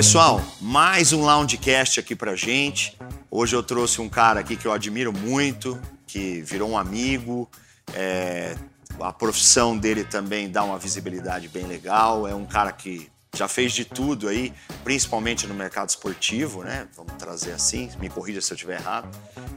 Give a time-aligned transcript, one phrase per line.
[0.00, 2.96] Pessoal, mais um Loungecast aqui pra gente.
[3.30, 7.46] Hoje eu trouxe um cara aqui que eu admiro muito, que virou um amigo.
[7.92, 8.56] É,
[8.98, 12.26] a profissão dele também dá uma visibilidade bem legal.
[12.26, 16.88] É um cara que já fez de tudo aí, principalmente no mercado esportivo, né?
[16.96, 19.06] Vamos trazer assim, me corrija se eu estiver errado.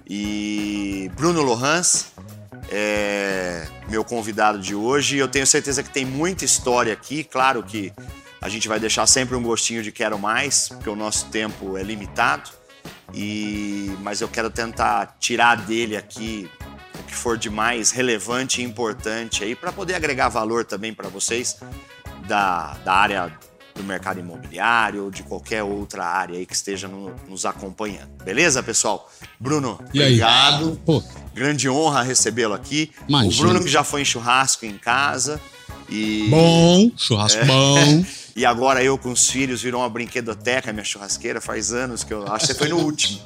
[0.06, 2.08] E Bruno Lohans
[2.70, 5.16] é meu convidado de hoje.
[5.16, 7.24] Eu tenho certeza que tem muita história aqui.
[7.24, 7.94] Claro que
[8.44, 11.84] a gente vai deixar sempre um gostinho de quero mais, porque o nosso tempo é
[11.84, 12.52] limitado.
[13.14, 16.50] E mas eu quero tentar tirar dele aqui
[17.00, 21.08] o que for de mais relevante e importante aí para poder agregar valor também para
[21.08, 21.58] vocês
[22.28, 23.34] da, da área
[23.76, 28.10] do mercado imobiliário ou de qualquer outra área aí que esteja no, nos acompanhando.
[28.26, 29.10] Beleza, pessoal?
[29.40, 30.82] Bruno, E obrigado.
[31.34, 32.92] Grande honra recebê-lo aqui.
[33.08, 33.34] Imagina.
[33.34, 35.40] O Bruno que já foi em churrasco em casa
[35.90, 38.04] e bom, churrasco bom.
[38.36, 42.26] e agora eu com os filhos virou uma brinquedoteca, minha churrasqueira, faz anos que eu
[42.32, 43.22] acho que você foi no último.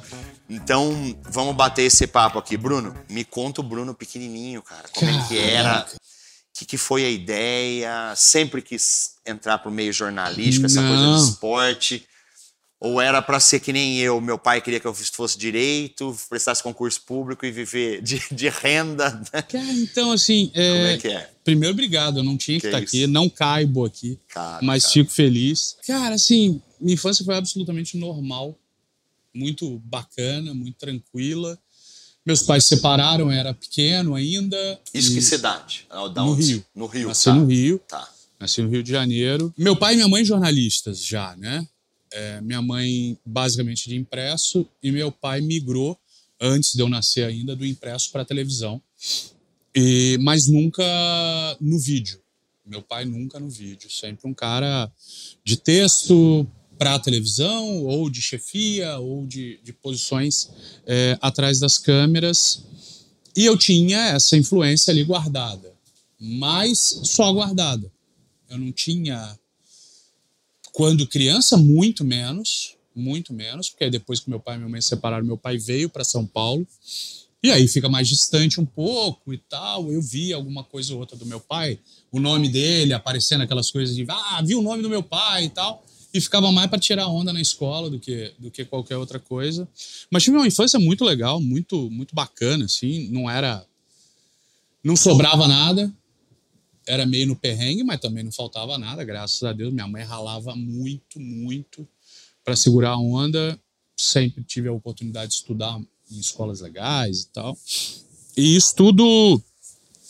[0.50, 2.56] Então, vamos bater esse papo aqui.
[2.56, 4.88] Bruno, me conta o Bruno pequenininho, cara.
[4.94, 5.86] Como é que era?
[5.94, 5.98] O
[6.58, 8.14] que, que foi a ideia?
[8.16, 11.16] Sempre quis entrar pro meio jornalístico, essa coisa Não.
[11.16, 12.06] de esporte?
[12.80, 14.20] Ou era pra ser que nem eu?
[14.20, 19.10] Meu pai queria que eu fosse direito, prestasse concurso público e viver de, de renda.
[19.32, 19.42] né?
[19.42, 21.30] Cara, então, assim, é, Como é que é?
[21.48, 22.18] Primeiro, obrigado.
[22.18, 22.94] Eu não tinha que estar isso.
[22.96, 24.92] aqui, não caibo aqui, Cara, mas cara.
[24.94, 25.76] fico feliz.
[25.86, 28.58] Cara, assim, minha infância foi absolutamente normal,
[29.34, 31.58] muito bacana, muito tranquila.
[32.24, 34.78] Meus pais se separaram, era pequeno ainda.
[34.92, 35.86] Isso que cidade?
[35.88, 36.52] Ah, da No onde?
[36.52, 36.64] Rio.
[36.74, 37.34] No Rio, Nasci tá.
[37.34, 37.80] no Rio.
[37.88, 38.08] Tá.
[38.38, 39.52] Nasci no Rio de Janeiro.
[39.56, 41.66] Meu pai e minha mãe jornalistas já, né?
[42.12, 45.98] É, minha mãe basicamente de impresso e meu pai migrou
[46.40, 48.80] antes de eu nascer ainda do impresso para televisão.
[49.80, 50.82] E mas nunca
[51.60, 52.20] no vídeo.
[52.66, 54.90] Meu pai nunca no vídeo, sempre um cara
[55.44, 56.44] de texto
[56.76, 60.50] para televisão ou de chefia ou de, de posições
[60.84, 62.64] é, atrás das câmeras.
[63.36, 65.72] E eu tinha essa influência ali guardada,
[66.18, 67.88] mas só guardada.
[68.50, 69.38] Eu não tinha,
[70.72, 74.88] quando criança, muito menos, muito menos, porque depois que meu pai e minha mãe se
[74.88, 76.66] separaram, meu pai veio para São Paulo.
[77.42, 79.92] E aí fica mais distante um pouco e tal.
[79.92, 81.78] Eu vi alguma coisa ou outra do meu pai,
[82.10, 85.50] o nome dele aparecendo aquelas coisas de ah, vi o nome do meu pai e
[85.50, 85.84] tal.
[86.12, 89.68] E ficava mais para tirar onda na escola do que, do que qualquer outra coisa.
[90.10, 93.08] Mas tive uma infância muito legal, muito muito bacana, assim.
[93.10, 93.64] Não era.
[94.82, 95.92] Não sobrava nada.
[96.86, 99.72] Era meio no perrengue, mas também não faltava nada, graças a Deus.
[99.72, 101.86] Minha mãe ralava muito, muito
[102.42, 103.60] para segurar a onda.
[103.94, 105.78] Sempre tive a oportunidade de estudar
[106.10, 107.56] em escolas legais e tal.
[108.36, 109.42] E isso tudo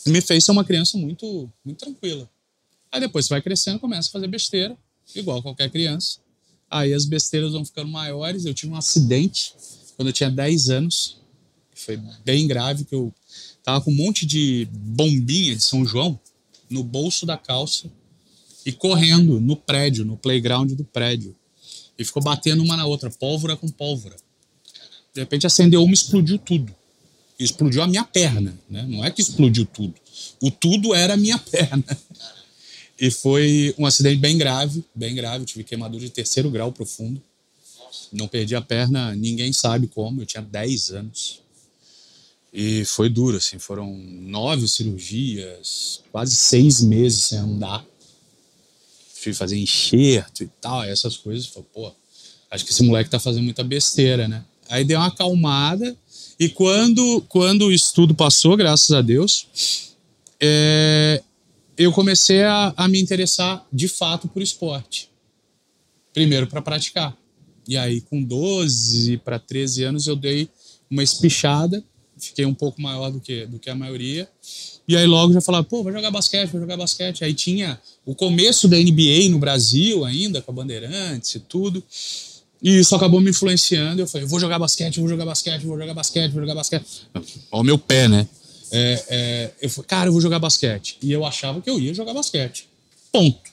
[0.05, 2.29] me fez ser uma criança muito, muito tranquila.
[2.91, 4.77] Aí depois você vai crescendo, começa a fazer besteira,
[5.15, 6.19] igual qualquer criança.
[6.69, 8.45] Aí as besteiras vão ficando maiores.
[8.45, 9.53] Eu tive um acidente
[9.95, 11.17] quando eu tinha 10 anos,
[11.73, 13.13] que foi bem grave, que eu
[13.63, 16.19] tava com um monte de bombinha de São João
[16.69, 17.91] no bolso da calça
[18.65, 21.35] e correndo no prédio, no playground do prédio.
[21.97, 24.15] E ficou batendo uma na outra, pólvora com pólvora.
[25.13, 26.73] De repente acendeu uma e explodiu tudo.
[27.39, 28.85] Explodiu a minha perna, né?
[28.87, 29.93] Não é que explodiu tudo.
[30.41, 31.97] O tudo era a minha perna.
[32.99, 35.43] E foi um acidente bem grave, bem grave.
[35.43, 37.21] Eu tive queimadura de terceiro grau profundo.
[38.11, 40.21] Não perdi a perna, ninguém sabe como.
[40.21, 41.41] Eu tinha 10 anos.
[42.51, 43.57] E foi duro, assim.
[43.57, 47.85] Foram nove cirurgias, quase seis meses sem andar.
[49.13, 51.45] Fui fazer enxerto e tal, essas coisas.
[51.45, 51.91] Falei, pô,
[52.51, 54.43] acho que esse moleque tá fazendo muita besteira, né?
[54.69, 55.97] Aí deu uma acalmada.
[56.39, 59.95] E quando, quando isso tudo passou, graças a Deus,
[60.39, 61.21] é,
[61.77, 65.09] eu comecei a, a me interessar de fato por esporte.
[66.13, 67.17] Primeiro para praticar.
[67.67, 70.49] E aí, com 12 para 13 anos, eu dei
[70.89, 71.83] uma espichada,
[72.17, 74.27] fiquei um pouco maior do que, do que a maioria.
[74.87, 77.23] E aí, logo já falava, pô, vou jogar basquete, vou jogar basquete.
[77.23, 81.83] Aí tinha o começo da NBA no Brasil ainda, com a Bandeirantes e tudo.
[82.61, 84.01] E isso acabou me influenciando.
[84.01, 86.85] Eu falei, vou jogar basquete, vou jogar basquete, vou jogar basquete, vou jogar basquete.
[87.51, 88.27] Olha o meu pé, né?
[88.71, 90.97] É, é, eu falei, cara, eu vou jogar basquete.
[91.01, 92.67] E eu achava que eu ia jogar basquete.
[93.11, 93.49] Ponto.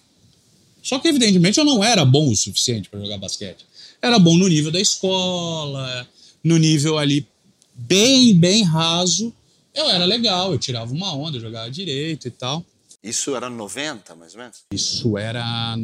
[0.83, 3.65] Só que, evidentemente, eu não era bom o suficiente para jogar basquete.
[4.01, 6.07] Era bom no nível da escola,
[6.45, 7.27] no nível ali
[7.75, 9.33] bem, bem raso.
[9.75, 12.65] Eu era legal, eu tirava uma onda, eu jogava direito e tal.
[13.03, 14.65] Isso era 90, mais ou menos?
[14.73, 15.77] Isso era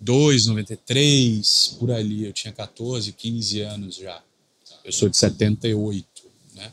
[0.00, 2.24] 92, 93, por ali.
[2.24, 4.22] Eu tinha 14, 15 anos já.
[4.84, 6.06] Eu sou de 78,
[6.54, 6.72] né?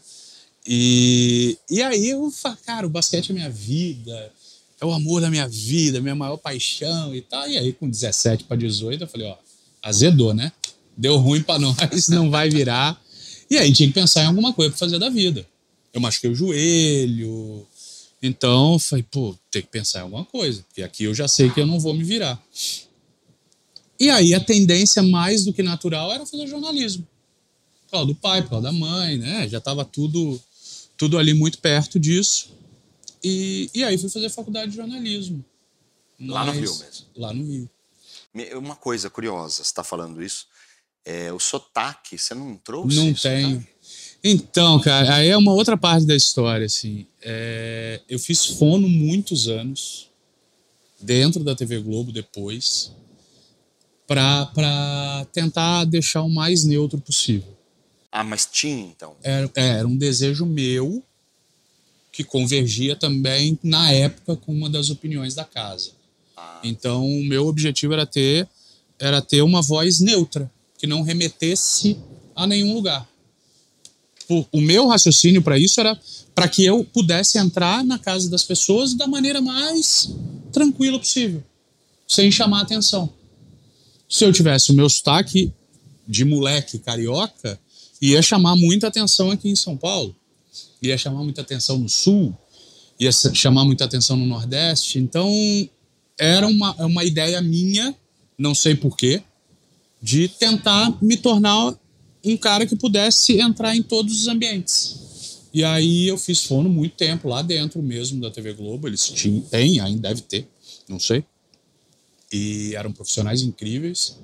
[0.65, 4.31] E, e aí eu falei, cara, o basquete é minha vida.
[4.79, 7.47] é o amor da minha vida, minha maior paixão e tal.
[7.47, 9.35] E aí, com 17 para 18, eu falei, ó,
[9.81, 10.51] azedou, né?
[10.97, 12.99] Deu ruim para nós, não vai virar.
[13.49, 15.45] E aí tinha que pensar em alguma coisa para fazer da vida.
[15.93, 17.65] Eu machuquei o joelho.
[18.21, 21.59] Então, falei, pô, tem que pensar em alguma coisa, porque aqui eu já sei que
[21.59, 22.41] eu não vou me virar.
[23.99, 27.07] E aí a tendência mais do que natural era fazer jornalismo.
[27.85, 29.47] Por causa do pai, por causa da mãe, né?
[29.47, 30.41] Já estava tudo,
[30.97, 32.49] tudo ali muito perto disso.
[33.23, 35.43] E, e aí fui fazer faculdade de jornalismo.
[36.19, 37.05] Lá no Rio mesmo?
[37.15, 37.69] Lá no Rio.
[38.57, 40.47] Uma coisa curiosa, você está falando isso,
[41.05, 42.97] é, o sotaque, você não trouxe?
[42.97, 43.65] Não tenho.
[44.21, 47.05] Então, cara, aí é uma outra parte da história, assim.
[47.21, 50.09] É, eu fiz fono muitos anos,
[50.99, 52.91] dentro da TV Globo depois,
[54.07, 57.55] para tentar deixar o mais neutro possível.
[58.11, 59.15] Ah, mas tinha então?
[59.21, 61.03] Era, é, era um desejo meu
[62.11, 65.91] que convergia também, na época, com uma das opiniões da casa.
[66.37, 66.61] Ah.
[66.63, 68.47] Então, o meu objetivo era ter,
[68.97, 71.97] era ter uma voz neutra, que não remetesse
[72.33, 73.05] a nenhum lugar.
[74.51, 75.99] O meu raciocínio para isso era
[76.33, 80.09] para que eu pudesse entrar na casa das pessoas da maneira mais
[80.51, 81.43] tranquila possível,
[82.07, 83.13] sem chamar atenção.
[84.07, 85.51] Se eu tivesse o meu sotaque
[86.07, 87.59] de moleque carioca,
[88.01, 90.15] ia chamar muita atenção aqui em São Paulo
[90.87, 92.35] ia chamar muita atenção no Sul,
[92.99, 94.99] ia chamar muita atenção no Nordeste.
[94.99, 95.29] Então,
[96.17, 97.95] era uma, uma ideia minha,
[98.37, 99.21] não sei porquê,
[100.01, 101.77] de tentar me tornar
[102.23, 105.03] um cara que pudesse entrar em todos os ambientes.
[105.53, 108.87] E aí eu fiz fono muito tempo lá dentro mesmo da TV Globo.
[108.87, 110.47] Eles tinham, tem, ainda deve ter,
[110.87, 111.23] não sei.
[112.31, 114.17] E eram profissionais incríveis.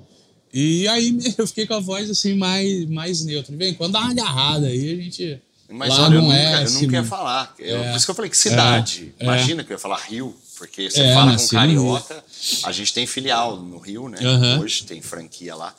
[0.52, 3.56] E aí eu fiquei com a voz assim mais, mais neutra.
[3.56, 5.40] Vem, quando dá uma agarrada aí, a gente
[5.72, 7.54] mas Lá olha, eu, nunca, é, eu assim, nunca ia falar.
[7.58, 9.14] Eu, é, por isso que eu falei que cidade.
[9.18, 12.24] É, Imagina que eu ia falar Rio, porque você é, fala com carioca.
[12.64, 14.18] A gente tem filial no Rio, né?
[14.20, 14.60] Uhum.
[14.60, 15.74] Hoje tem franquia lá.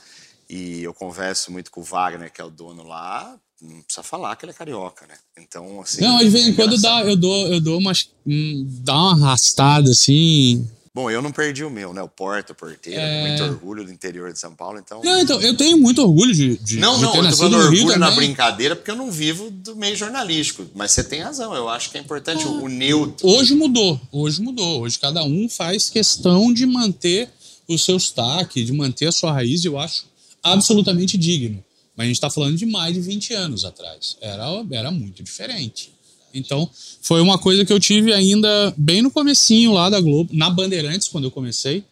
[0.49, 3.35] E eu converso muito com o Wagner, que é o dono lá.
[3.61, 5.15] Não precisa falar que ele é carioca, né?
[5.37, 6.01] Então, assim.
[6.01, 8.09] Não, de vez em quando dá, eu dou, eu dou umas.
[8.25, 12.03] Hum, dá uma arrastada assim Bom, eu não perdi o meu, né?
[12.03, 13.27] O Porta, Porteira, é...
[13.27, 15.01] muito orgulho do interior de São Paulo, então...
[15.03, 17.97] Não, então, eu tenho muito orgulho de, de Não, de não, eu tô falando orgulho
[17.97, 21.89] na brincadeira porque eu não vivo do meio jornalístico, mas você tem razão, eu acho
[21.89, 23.27] que é importante o neutro.
[23.27, 27.27] Hoje mudou, hoje mudou, hoje cada um faz questão de manter
[27.67, 30.05] o seu sotaque, de manter a sua raiz, eu acho
[30.43, 31.63] absolutamente digno.
[31.95, 35.92] Mas a gente está falando de mais de 20 anos atrás, era, era muito diferente.
[36.33, 36.69] Então,
[37.01, 41.07] foi uma coisa que eu tive ainda bem no comecinho lá da Globo, na Bandeirantes,
[41.07, 41.83] quando eu comecei,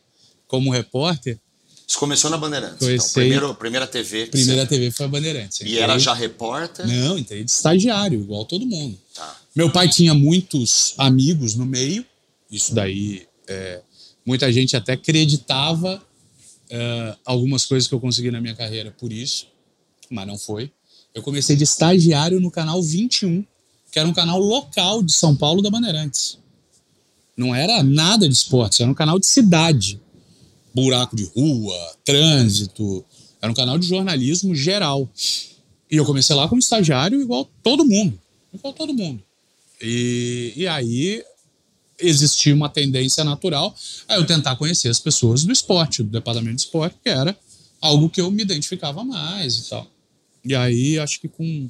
[0.47, 1.39] como repórter.
[1.87, 2.87] Você começou na Bandeirantes, então.
[2.87, 3.39] Comecei, então.
[3.39, 4.25] Primeiro, primeira TV.
[4.27, 4.65] Primeira.
[4.65, 5.61] TV foi a Bandeirantes.
[5.61, 6.87] E era já repórter?
[6.87, 8.97] Não, entrei de estagiário, igual todo mundo.
[9.13, 9.37] Tá.
[9.55, 12.05] Meu pai tinha muitos amigos no meio,
[12.49, 13.81] isso daí é,
[14.25, 16.01] muita gente até acreditava
[16.69, 19.47] é, algumas coisas que eu consegui na minha carreira por isso,
[20.09, 20.71] mas não foi.
[21.13, 23.45] Eu comecei de estagiário no canal 21,
[23.91, 26.37] que era um canal local de São Paulo da Bandeirantes.
[27.35, 29.99] Não era nada de esportes, era um canal de cidade.
[30.73, 33.03] Buraco de rua, trânsito.
[33.41, 35.09] Era um canal de jornalismo geral.
[35.89, 38.17] E eu comecei lá como estagiário, igual todo mundo.
[38.53, 39.21] Igual todo mundo.
[39.81, 41.23] E, e aí
[41.99, 43.75] existia uma tendência natural
[44.07, 47.37] a eu tentar conhecer as pessoas do esporte, do departamento de esporte, que era
[47.81, 49.87] algo que eu me identificava mais e tal.
[50.45, 51.69] E aí, acho que com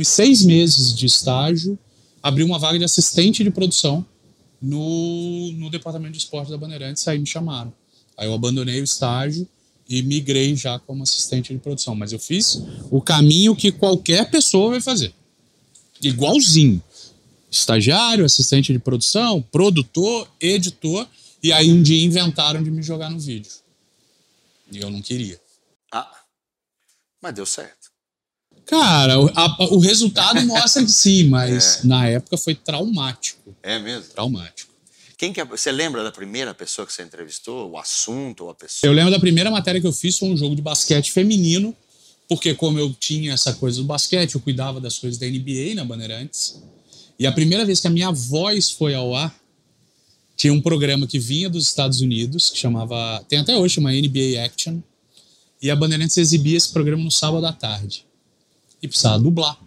[0.00, 1.78] uns seis meses de estágio,
[2.22, 4.04] abri uma vaga de assistente de produção
[4.60, 7.72] no, no departamento de esporte da Bandeirantes, aí me chamaram.
[8.16, 9.48] Aí eu abandonei o estágio
[9.88, 11.94] e migrei já como assistente de produção.
[11.94, 15.14] Mas eu fiz o caminho que qualquer pessoa vai fazer.
[16.02, 16.82] Igualzinho.
[17.50, 21.08] Estagiário, assistente de produção, produtor, editor.
[21.42, 23.50] E aí um dia inventaram de me jogar no vídeo.
[24.70, 25.40] E eu não queria.
[25.90, 26.24] Ah,
[27.20, 27.90] mas deu certo.
[28.70, 31.88] Cara, a, o resultado mostra que sim, mas é.
[31.88, 33.52] na época foi traumático.
[33.64, 34.04] É mesmo?
[34.12, 34.72] Traumático.
[35.18, 37.68] Quem que é, você lembra da primeira pessoa que você entrevistou?
[37.68, 38.88] O assunto ou a pessoa?
[38.88, 41.76] Eu lembro da primeira matéria que eu fiz foi um jogo de basquete feminino,
[42.28, 45.84] porque como eu tinha essa coisa do basquete, eu cuidava das coisas da NBA na
[45.84, 46.62] Bandeirantes.
[47.18, 49.34] E a primeira vez que a minha voz foi ao ar,
[50.36, 53.22] tinha um programa que vinha dos Estados Unidos, que chamava.
[53.28, 54.78] Tem até hoje, uma NBA Action.
[55.60, 58.06] E a Bandeirantes exibia esse programa no sábado à tarde
[58.82, 59.58] e precisava dublar.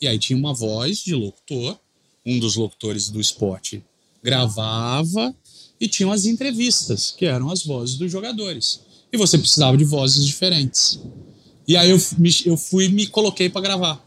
[0.00, 1.78] E aí tinha uma voz de locutor,
[2.24, 3.82] um dos locutores do esporte
[4.22, 5.34] gravava
[5.80, 8.80] e tinham as entrevistas, que eram as vozes dos jogadores.
[9.12, 11.00] E você precisava de vozes diferentes.
[11.66, 12.00] E aí eu,
[12.46, 14.04] eu fui me coloquei para gravar.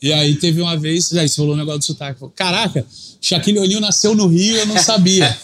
[0.00, 2.20] E aí teve uma vez, aí você falou um negócio do sotaque.
[2.20, 2.86] Falou, Caraca,
[3.20, 5.36] Shaquille O'Neal nasceu no Rio eu não sabia.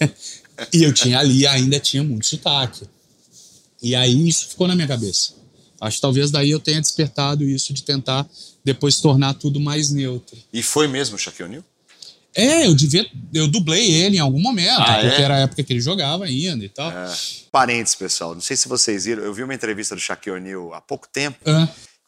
[0.72, 2.86] e eu tinha ali, ainda tinha muito sotaque.
[3.82, 5.34] E aí isso ficou na minha cabeça.
[5.80, 8.26] Acho que talvez daí eu tenha despertado isso de tentar
[8.64, 10.36] depois tornar tudo mais neutro.
[10.52, 11.64] E foi mesmo o Shaquille O'Neal?
[12.34, 13.04] É, eu devia.
[13.34, 15.22] Eu dublei ele em algum momento, Ah, porque é?
[15.22, 16.90] era a época que ele jogava ainda e tal.
[16.92, 17.12] É.
[17.50, 18.34] Parênteses, pessoal.
[18.34, 19.24] Não sei se vocês viram.
[19.24, 21.38] Eu vi uma entrevista do Shaquille O'Neal há pouco tempo.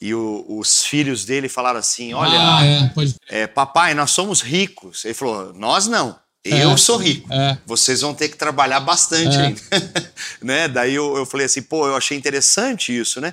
[0.01, 3.15] E o- os filhos dele falaram assim: Olha, ah, é, pode.
[3.29, 5.05] é, papai, nós somos ricos.
[5.05, 6.17] Ele falou: Nós não.
[6.45, 6.77] Eu É.
[6.77, 7.33] sou rico.
[7.33, 7.57] É.
[7.67, 9.41] Vocês vão ter que trabalhar bastante É.
[9.47, 9.61] ainda.
[10.43, 10.69] né?
[10.69, 13.33] Daí eu, eu falei assim: pô, eu achei interessante isso, né?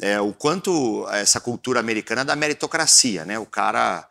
[0.00, 3.38] É, o quanto essa cultura americana é da meritocracia, né?
[3.38, 4.06] O cara.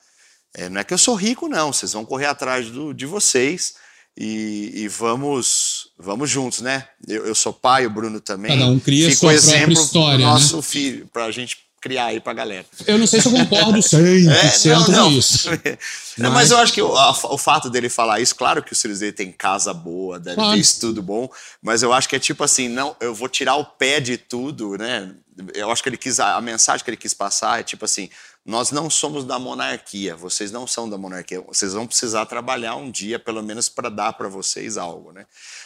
[0.56, 1.72] é, não é que eu sou rico, não.
[1.72, 3.76] Vocês vão correr atrás do- de vocês
[4.18, 6.88] e, e vamos vamos juntos, né?
[7.08, 8.58] Eu, eu sou pai, o Bruno também.
[8.58, 10.24] Cada um cria Fica sua o própria exemplo história, né?
[10.26, 12.66] nosso filho, pra gente criar aí pra galera.
[12.88, 15.12] Eu não sei se eu concordo 100% É, não, não.
[15.12, 15.48] isso.
[16.18, 18.76] Mas- mas eu acho que o, a- o fato dele falar isso, claro que o
[18.76, 20.54] Sirius dele tem casa boa, deve Claro.
[20.54, 21.30] ter estudo bom,
[21.62, 24.78] mas eu acho que é tipo assim, não, eu vou tirar o pé de tudo,
[24.78, 25.12] né?
[25.54, 28.10] Eu acho que ele quis, a, a mensagem que ele quis passar é tipo assim,
[28.46, 32.90] nós não somos da monarquia, vocês não são da monarquia, vocês vão precisar trabalhar um
[32.90, 35.26] dia, pelo menos para dar para vocês algo, né?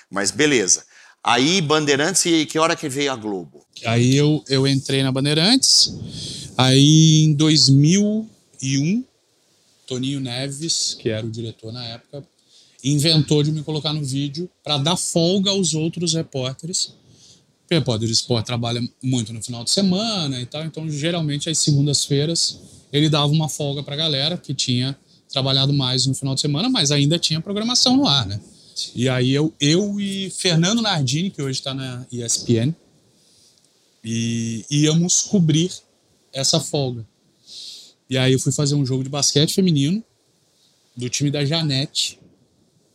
[0.09, 0.83] Mas beleza.
[1.23, 3.65] Aí, Bandeirantes, e que hora que veio a Globo?
[3.85, 5.93] Aí eu, eu entrei na Bandeirantes.
[6.57, 9.03] Aí em 2001,
[9.85, 12.23] Toninho Neves, que era o diretor na época,
[12.83, 16.93] inventou de me colocar no vídeo para dar folga aos outros repórteres.
[17.69, 21.59] O repórter de esporte trabalha muito no final de semana e tal, então geralmente às
[21.59, 22.59] segundas-feiras
[22.91, 24.97] ele dava uma folga para a galera que tinha
[25.31, 28.39] trabalhado mais no final de semana, mas ainda tinha programação no ar, né?
[28.95, 32.73] E aí eu, eu e Fernando Nardini, que hoje está na ESPN,
[34.03, 35.71] e íamos cobrir
[36.31, 37.05] essa folga.
[38.09, 40.03] E aí eu fui fazer um jogo de basquete feminino
[40.95, 42.19] do time da Janete,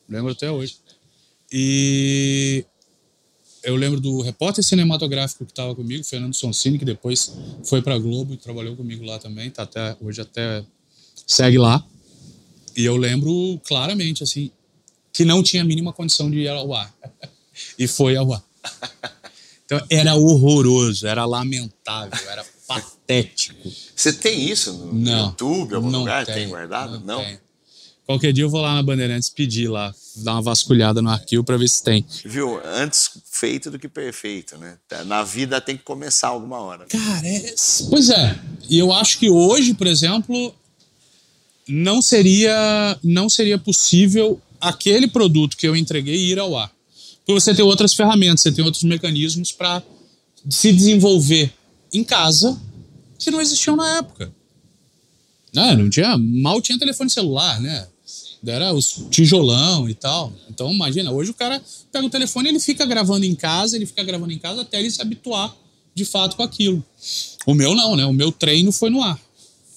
[0.08, 0.76] lembro até hoje.
[1.52, 2.64] E
[3.62, 7.32] eu lembro do repórter cinematográfico que estava comigo, Fernando Sonsini, que depois
[7.64, 10.64] foi para Globo e trabalhou comigo lá também, tá até hoje até
[11.26, 11.86] segue lá.
[12.76, 14.50] E eu lembro claramente assim
[15.14, 16.92] que não tinha a mínima condição de ir ao ar.
[17.78, 18.44] e foi ao ar.
[19.64, 23.70] Então era horroroso, era lamentável, era patético.
[23.94, 25.26] Você tem isso no Não.
[25.26, 26.26] YouTube, algum não lugar?
[26.26, 27.00] tem, Tem, guardado?
[27.00, 27.24] Não.
[27.24, 27.38] tem.
[28.04, 31.56] Qualquer dia eu vou lá na Bandeirantes pedir lá, dar uma vasculhada no arquivo para
[31.56, 32.04] ver se tem.
[32.22, 32.60] Viu?
[32.62, 34.76] Antes feito do que perfeito, né?
[35.06, 36.84] Na vida tem que começar alguma hora.
[36.86, 37.54] Cara, é...
[37.88, 38.38] pois é.
[38.68, 40.54] E eu acho que hoje, por exemplo,
[41.66, 46.72] não seria não seria possível aquele produto que eu entreguei ir ao ar.
[47.24, 49.82] Porque você tem outras ferramentas, você tem outros mecanismos para
[50.48, 51.52] se desenvolver
[51.92, 52.60] em casa
[53.18, 54.32] que não existiam na época.
[55.54, 57.86] Não, não tinha, mal tinha telefone celular, né?
[58.46, 60.32] Era os tijolão e tal.
[60.50, 64.02] Então, imagina, hoje o cara pega o telefone ele fica gravando em casa, ele fica
[64.02, 65.54] gravando em casa até ele se habituar
[65.94, 66.84] de fato com aquilo.
[67.46, 68.04] O meu não, né?
[68.04, 69.18] O meu treino foi no ar.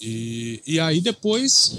[0.02, 1.76] E, e aí depois,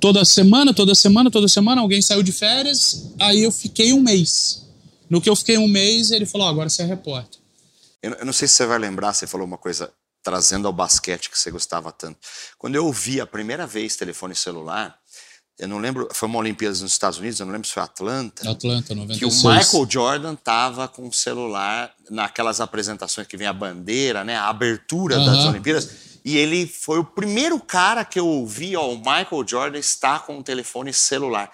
[0.00, 4.66] toda semana, toda semana, toda semana, alguém saiu de férias, aí eu fiquei um mês.
[5.08, 7.40] No que eu fiquei um mês, ele falou: "Ah, agora você é repórter.
[8.02, 9.90] Eu, eu não sei se você vai lembrar, você falou uma coisa
[10.22, 12.18] trazendo ao basquete que você gostava tanto.
[12.58, 14.98] Quando eu ouvi a primeira vez telefone celular,
[15.58, 18.48] eu não lembro, foi uma Olimpíadas nos Estados Unidos, eu não lembro se foi Atlanta.
[18.48, 19.42] Atlanta, Que o 96.
[19.42, 24.36] Michael Jordan tava com o celular naquelas apresentações que vem a bandeira, né?
[24.36, 25.46] A abertura das.
[25.46, 26.07] Olimpíadas.
[26.24, 30.38] E ele foi o primeiro cara que eu ouvi, ó, o Michael Jordan está com
[30.38, 31.50] um telefone celular.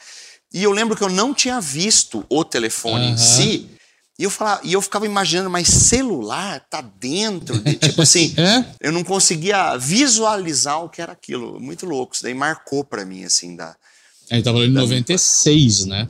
[0.53, 3.17] E eu lembro que eu não tinha visto o telefone em Aham.
[3.19, 3.71] si.
[4.17, 7.59] E eu, falava, e eu ficava imaginando, mas celular tá dentro?
[7.59, 8.65] De, tipo assim, É?
[8.81, 11.59] eu não conseguia visualizar o que era aquilo.
[11.59, 12.15] Muito louco.
[12.15, 13.75] Isso daí marcou pra mim, assim, da...
[14.31, 16.09] Ele tava falando em 96, né?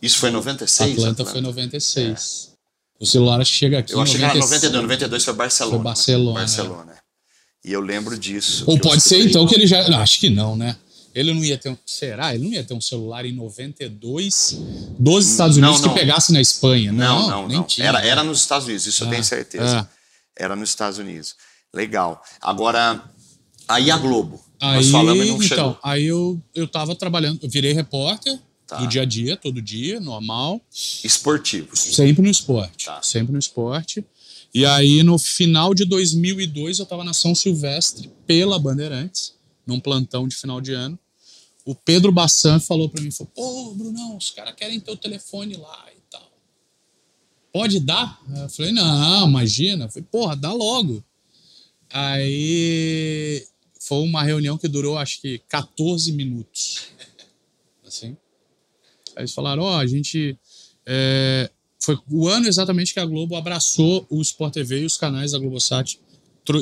[0.00, 0.92] Isso foi em 96?
[0.92, 2.52] Atlanta foi em 96.
[2.98, 4.72] O celular chega aqui Eu em acho que era 96.
[4.72, 5.76] 92, 92 foi Barcelona.
[5.76, 6.94] Foi Barcelona, Barcelona.
[7.64, 8.64] E eu lembro disso.
[8.66, 9.88] Ou eu pode ser então que ele já.
[9.88, 10.76] Não, acho que não, né?
[11.14, 11.76] Ele não ia ter um.
[11.86, 12.34] Será?
[12.34, 14.58] Ele não ia ter um celular em 92
[14.98, 15.92] dos Estados Não, Unidos não.
[15.94, 16.90] que pegasse na Espanha.
[16.92, 17.62] Não, Não, não, não.
[17.64, 17.86] tinha.
[17.86, 19.88] Era, era nos Estados Unidos, isso eu Ah, tenho certeza.
[20.38, 20.44] é.
[20.44, 21.34] Era nos Estados Unidos.
[21.72, 22.22] Legal.
[22.40, 23.02] Agora,
[23.68, 24.42] aí a Globo.
[24.60, 25.78] Aí, Nós falamos e não então, chegou.
[25.82, 28.76] aí eu, eu tava trabalhando, eu virei repórter Tá.
[28.78, 30.58] do dia a dia, todo dia, normal,
[31.04, 31.78] Esportivos.
[31.78, 32.86] sempre no esporte.
[32.86, 33.00] Tá.
[33.02, 34.02] Sempre no esporte.
[34.54, 39.34] E aí, no final de 2002, eu tava na São Silvestre, pela Bandeirantes,
[39.66, 40.98] num plantão de final de ano.
[41.64, 45.86] O Pedro Bassan falou pra mim, falou, pô, Brunão, os caras querem teu telefone lá
[45.96, 46.32] e tal.
[47.52, 48.20] Pode dar?
[48.36, 49.84] Eu falei, não, imagina.
[49.84, 51.02] Eu falei, porra, dá logo.
[51.88, 53.46] Aí
[53.78, 56.88] foi uma reunião que durou acho que 14 minutos.
[57.86, 58.16] Assim.
[59.14, 60.38] Aí eles falaram: Ó, oh, a gente.
[60.86, 61.50] É,
[61.82, 65.38] foi o ano exatamente que a Globo abraçou o Sport TV e os canais da
[65.38, 65.98] Globosat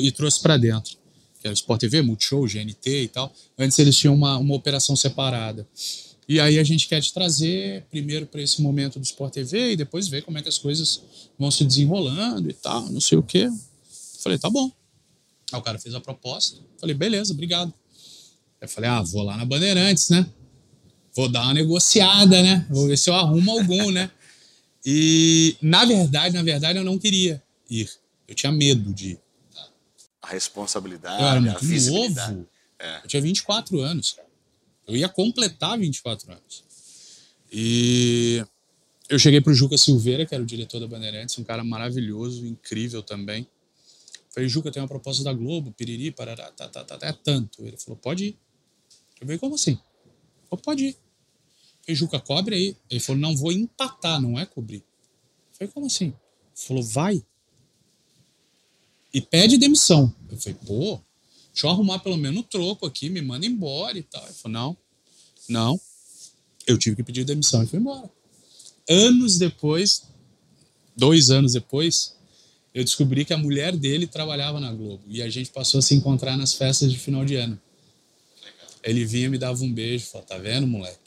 [0.01, 0.97] e trouxe para dentro.
[1.39, 3.31] Que era o Sport TV, Multishow, GNT e tal.
[3.57, 5.67] Antes eles tinham uma, uma operação separada.
[6.27, 9.75] E aí a gente quer te trazer primeiro para esse momento do Sport TV e
[9.75, 11.03] depois ver como é que as coisas
[11.37, 13.47] vão se desenrolando e tal, não sei o quê.
[14.23, 14.71] Falei, tá bom.
[15.51, 16.57] Aí o cara fez a proposta.
[16.79, 17.71] Falei, beleza, obrigado.
[18.59, 20.25] Eu falei, ah, vou lá na Bandeirantes, né?
[21.13, 22.65] Vou dar uma negociada, né?
[22.71, 24.09] Vou ver se eu arrumo algum, né?
[24.85, 27.89] E, na verdade, na verdade, eu não queria ir.
[28.27, 29.19] Eu tinha medo de ir.
[30.21, 32.47] A responsabilidade, eu era muito novo.
[32.79, 32.97] É.
[33.03, 34.27] Eu tinha 24 anos, cara.
[34.87, 36.63] Eu ia completar 24 anos.
[37.51, 38.43] E
[39.09, 43.03] eu cheguei pro Juca Silveira, que era o diretor da Bandeirantes, um cara maravilhoso, incrível
[43.03, 43.47] também.
[44.33, 47.65] Falei, Juca, tem uma proposta da Globo, piriri, parará, tá, tá, tá, é tanto.
[47.65, 48.37] Ele falou, pode ir.
[49.19, 49.77] Eu falei, como assim?
[50.49, 50.97] Eu pode ir.
[51.91, 52.77] Falei, Juca, cobre aí.
[52.89, 54.77] Ele falou, não, vou empatar, não é cobrir.
[54.77, 56.05] Eu falei, como assim?
[56.05, 56.15] Ele
[56.55, 57.23] falou, vai.
[59.13, 60.13] E pede demissão.
[60.29, 60.99] Eu falei, pô,
[61.51, 64.23] deixa eu arrumar pelo menos o troco aqui, me manda embora e tal.
[64.23, 64.77] Ele falou, não,
[65.49, 65.81] não.
[66.65, 68.09] Eu tive que pedir demissão e fui embora.
[68.89, 70.03] Anos depois,
[70.95, 72.15] dois anos depois,
[72.73, 75.03] eu descobri que a mulher dele trabalhava na Globo.
[75.07, 77.59] E a gente passou a se encontrar nas festas de final de ano.
[78.83, 81.00] Ele vinha me dava um beijo, falava, tá vendo, moleque?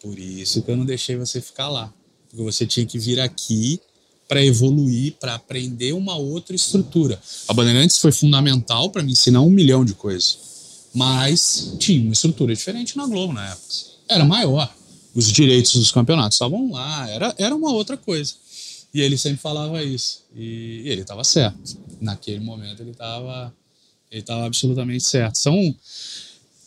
[0.00, 1.92] Por isso que eu não deixei você ficar lá.
[2.28, 3.80] Porque você tinha que vir aqui
[4.28, 7.20] para evoluir, para aprender uma outra estrutura.
[7.48, 10.38] A Bandeirantes foi fundamental para me ensinar um milhão de coisas.
[10.94, 13.74] Mas tinha uma estrutura diferente na Globo na época.
[14.08, 14.72] Era maior.
[15.14, 18.34] Os direitos dos campeonatos estavam lá, era, era uma outra coisa.
[18.92, 20.24] E ele sempre falava isso.
[20.34, 21.78] E, e ele estava certo.
[22.00, 23.52] Naquele momento ele estava
[24.10, 25.36] ele tava absolutamente certo.
[25.36, 25.74] São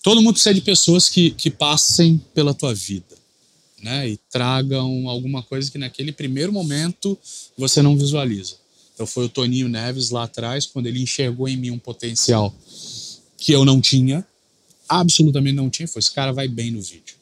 [0.03, 3.15] todo mundo precisa de pessoas que, que passem pela tua vida,
[3.81, 4.09] né?
[4.09, 7.17] E tragam alguma coisa que naquele primeiro momento
[7.57, 8.55] você não visualiza.
[8.94, 12.53] Então foi o Toninho Neves lá atrás quando ele enxergou em mim um potencial
[13.37, 14.25] que eu não tinha,
[14.87, 15.87] absolutamente não tinha.
[15.87, 17.15] Foi esse cara vai bem no vídeo.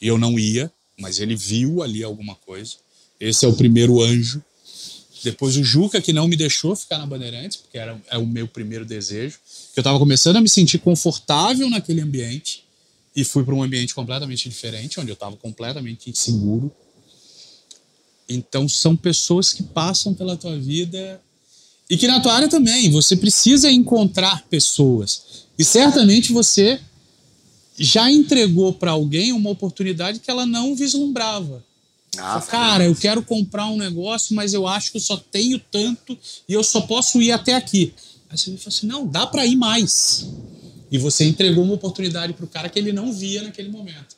[0.00, 2.76] E eu não ia, mas ele viu ali alguma coisa
[3.20, 4.42] esse é o primeiro anjo.
[5.24, 8.46] Depois o Juca, que não me deixou ficar na Bandeirantes, porque era é o meu
[8.46, 9.38] primeiro desejo.
[9.76, 12.64] Eu estava começando a me sentir confortável naquele ambiente
[13.18, 16.70] e fui para um ambiente completamente diferente, onde eu estava completamente inseguro.
[18.28, 21.20] Então são pessoas que passam pela tua vida
[21.90, 25.46] e que na tua área também você precisa encontrar pessoas.
[25.58, 26.80] E certamente você
[27.76, 31.64] já entregou para alguém uma oportunidade que ela não vislumbrava.
[32.18, 36.16] Ah, cara, eu quero comprar um negócio, mas eu acho que eu só tenho tanto
[36.48, 37.92] e eu só posso ir até aqui.
[38.30, 40.24] Aí você fala assim: não, dá para ir mais.
[40.90, 44.16] E você entregou uma oportunidade para o cara que ele não via naquele momento.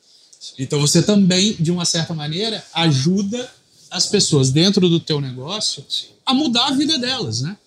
[0.57, 3.49] Então você também, de uma certa maneira, ajuda
[3.89, 5.85] as pessoas dentro do teu negócio
[6.25, 7.57] a mudar a vida delas, né?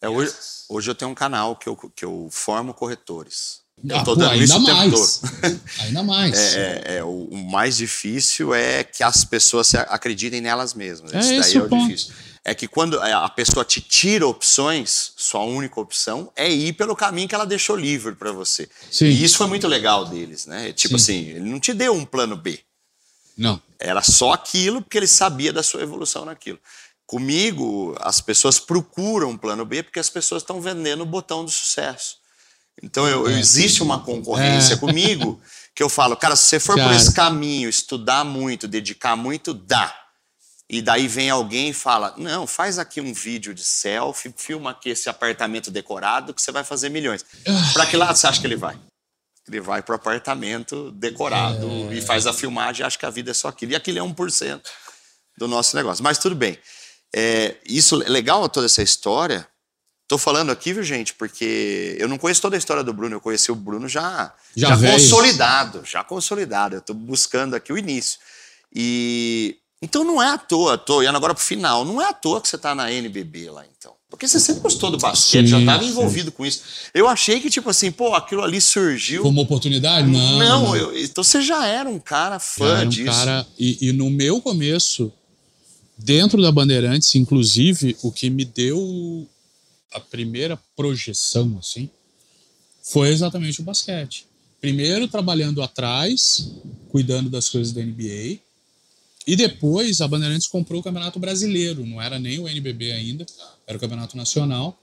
[0.00, 0.32] É, hoje,
[0.68, 3.64] hoje eu tenho um canal que eu, que eu formo corretores.
[3.82, 5.22] Eu ah, tô dando ainda isso mais.
[5.80, 6.38] ainda mais.
[6.54, 11.12] É, é, é, o, mais difícil é que as pessoas acreditem nelas mesmas.
[11.12, 11.86] É isso daí é o ponto.
[11.86, 12.14] difícil.
[12.44, 17.26] É que quando a pessoa te tira opções, sua única opção é ir pelo caminho
[17.26, 18.68] que ela deixou livre para você.
[18.90, 19.06] Sim.
[19.06, 20.70] E isso foi muito legal deles, né?
[20.72, 21.20] Tipo Sim.
[21.20, 22.60] assim, ele não te deu um plano B.
[23.36, 23.60] Não.
[23.78, 26.58] Era só aquilo porque ele sabia da sua evolução naquilo.
[27.06, 31.50] Comigo, as pessoas procuram um plano B porque as pessoas estão vendendo o botão do
[31.50, 32.18] sucesso.
[32.82, 33.38] Então eu, é.
[33.38, 34.76] existe uma concorrência é.
[34.76, 35.40] comigo
[35.74, 40.03] que eu falo, cara, se você for por esse caminho, estudar muito, dedicar muito, dá.
[40.68, 44.90] E daí vem alguém e fala: Não, faz aqui um vídeo de selfie, filma aqui
[44.90, 47.24] esse apartamento decorado que você vai fazer milhões.
[47.72, 48.78] Para que lado você acha que ele vai?
[49.46, 51.94] Ele vai para o apartamento decorado é...
[51.94, 53.72] e faz a filmagem e acha que a vida é só aquilo.
[53.72, 54.62] E aquilo é 1%
[55.36, 56.02] do nosso negócio.
[56.02, 56.58] Mas tudo bem.
[57.14, 59.46] É, isso é legal toda essa história,
[60.06, 63.20] Tô falando aqui, viu, gente, porque eu não conheço toda a história do Bruno, eu
[63.20, 66.76] conheci o Bruno já, já, já consolidado, já consolidado.
[66.76, 68.18] Eu tô buscando aqui o início.
[68.70, 72.40] E então não é à toa, tô olhando agora pro final, não é à toa
[72.40, 73.92] que você tá na NBB lá, então.
[74.08, 76.62] Porque você sempre gostou do basquete, sim, já estava envolvido com isso.
[76.94, 79.22] Eu achei que, tipo assim, pô, aquilo ali surgiu.
[79.22, 80.08] Como oportunidade?
[80.08, 80.38] Não.
[80.38, 83.10] Não, eu, então você já era um cara fã era um disso.
[83.10, 85.12] Cara, e, e no meu começo,
[85.98, 89.28] dentro da Bandeirantes, inclusive, o que me deu
[89.92, 91.90] a primeira projeção, assim,
[92.82, 94.26] foi exatamente o basquete.
[94.60, 96.50] Primeiro trabalhando atrás,
[96.88, 98.38] cuidando das coisas da NBA,
[99.26, 103.26] e depois a Bandeirantes comprou o Campeonato Brasileiro, não era nem o NBB ainda,
[103.66, 104.78] era o Campeonato Nacional.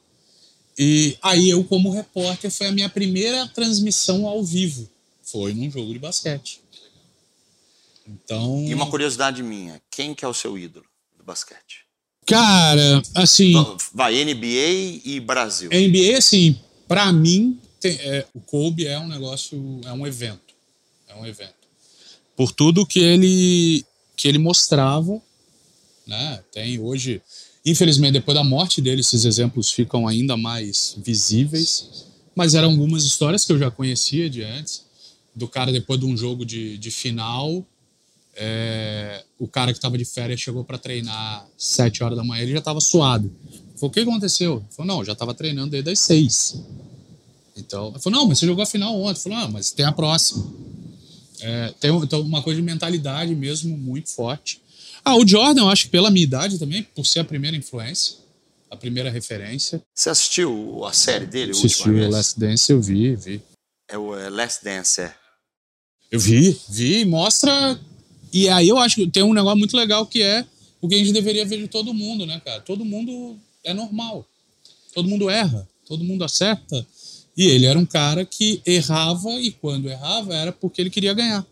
[0.78, 4.90] E aí eu, como repórter, foi a minha primeira transmissão ao vivo.
[5.22, 6.60] Foi num jogo de basquete.
[8.08, 8.66] Então.
[8.68, 10.86] E uma curiosidade minha: quem que é o seu ídolo
[11.18, 11.86] do basquete?
[12.26, 13.54] Cara, assim.
[13.94, 15.70] Vai, NBA e Brasil.
[15.70, 20.54] NBA, assim, pra mim, tem, é, o Kobe é um negócio, é um evento.
[21.08, 21.54] É um evento.
[22.36, 23.86] Por tudo que ele,
[24.22, 25.20] que ele mostrava,
[26.06, 26.44] né?
[26.52, 27.24] Tem hoje.
[27.66, 32.06] Infelizmente, depois da morte dele, esses exemplos ficam ainda mais visíveis.
[32.36, 34.86] Mas eram algumas histórias que eu já conhecia de antes.
[35.34, 37.66] Do cara, depois de um jogo de, de final,
[38.36, 42.52] é, o cara que estava de férias chegou para treinar sete horas da manhã, ele
[42.52, 43.34] já estava suado.
[43.76, 44.64] Falei, o que aconteceu?
[44.70, 46.62] Falou, não, já estava treinando desde as seis.
[47.58, 49.20] Então, falou, não, mas você jogou a final ontem.
[49.20, 50.46] Falou, não, mas tem a próxima.
[51.42, 54.62] É, tem então, uma coisa de mentalidade mesmo muito forte.
[55.04, 58.16] Ah, o Jordan, eu acho que pela minha idade também, por ser a primeira influência,
[58.70, 59.82] a primeira referência.
[59.94, 61.52] Você assistiu a série dele?
[61.52, 63.42] Assistiu o Last Dance, eu vi, vi.
[63.90, 65.14] É o é, Last Dance, é.
[66.12, 67.80] Eu vi, vi, mostra
[68.34, 70.46] e aí eu acho que tem um negócio muito legal que é
[70.80, 72.62] o que a gente deveria ver de todo mundo, né, cara?
[72.62, 74.26] Todo mundo é normal.
[74.94, 76.86] Todo mundo erra, todo mundo acerta.
[77.36, 81.46] E ele era um cara que errava e quando errava era porque ele queria ganhar.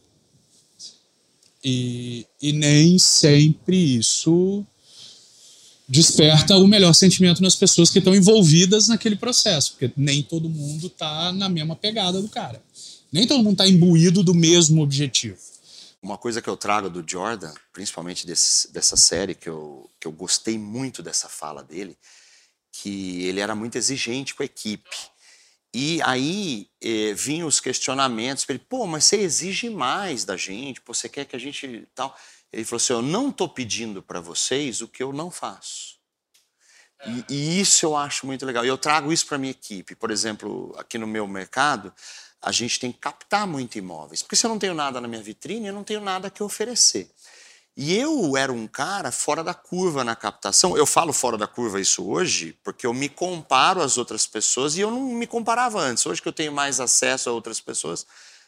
[1.64, 4.66] E, e nem sempre isso
[5.88, 10.88] desperta o melhor sentimento nas pessoas que estão envolvidas naquele processo, porque nem todo mundo
[10.88, 12.62] está na mesma pegada do cara.
[13.12, 15.38] Nem todo mundo está imbuído do mesmo objetivo.
[16.02, 20.12] Uma coisa que eu trago do Jordan, principalmente desse, dessa série, que eu, que eu
[20.12, 21.98] gostei muito dessa fala dele,
[22.72, 24.90] que ele era muito exigente com a equipe.
[25.74, 30.82] E aí eh, vinham os questionamentos para ele, pô, mas você exige mais da gente,
[30.82, 32.16] pô, você quer que a gente tal.
[32.52, 36.00] Ele falou assim: eu não estou pedindo para vocês o que eu não faço.
[37.06, 38.66] E, e, isso eu acho muito legal.
[38.66, 39.96] E eu trago isso para minha equipe.
[39.96, 41.94] Por exemplo, aqui no meu mercado,
[42.42, 44.22] a gente tem que captar muito imóveis.
[44.22, 47.10] Porque se eu não tenho nada na minha vitrine, eu não tenho nada que oferecer.
[47.82, 50.76] E eu era um cara fora da curva na captação.
[50.76, 54.82] Eu falo fora da curva isso hoje porque eu me comparo às outras pessoas e
[54.82, 56.06] eu não me comparava antes.
[56.06, 58.06] Hoje que eu tenho mais acesso a outras pessoas,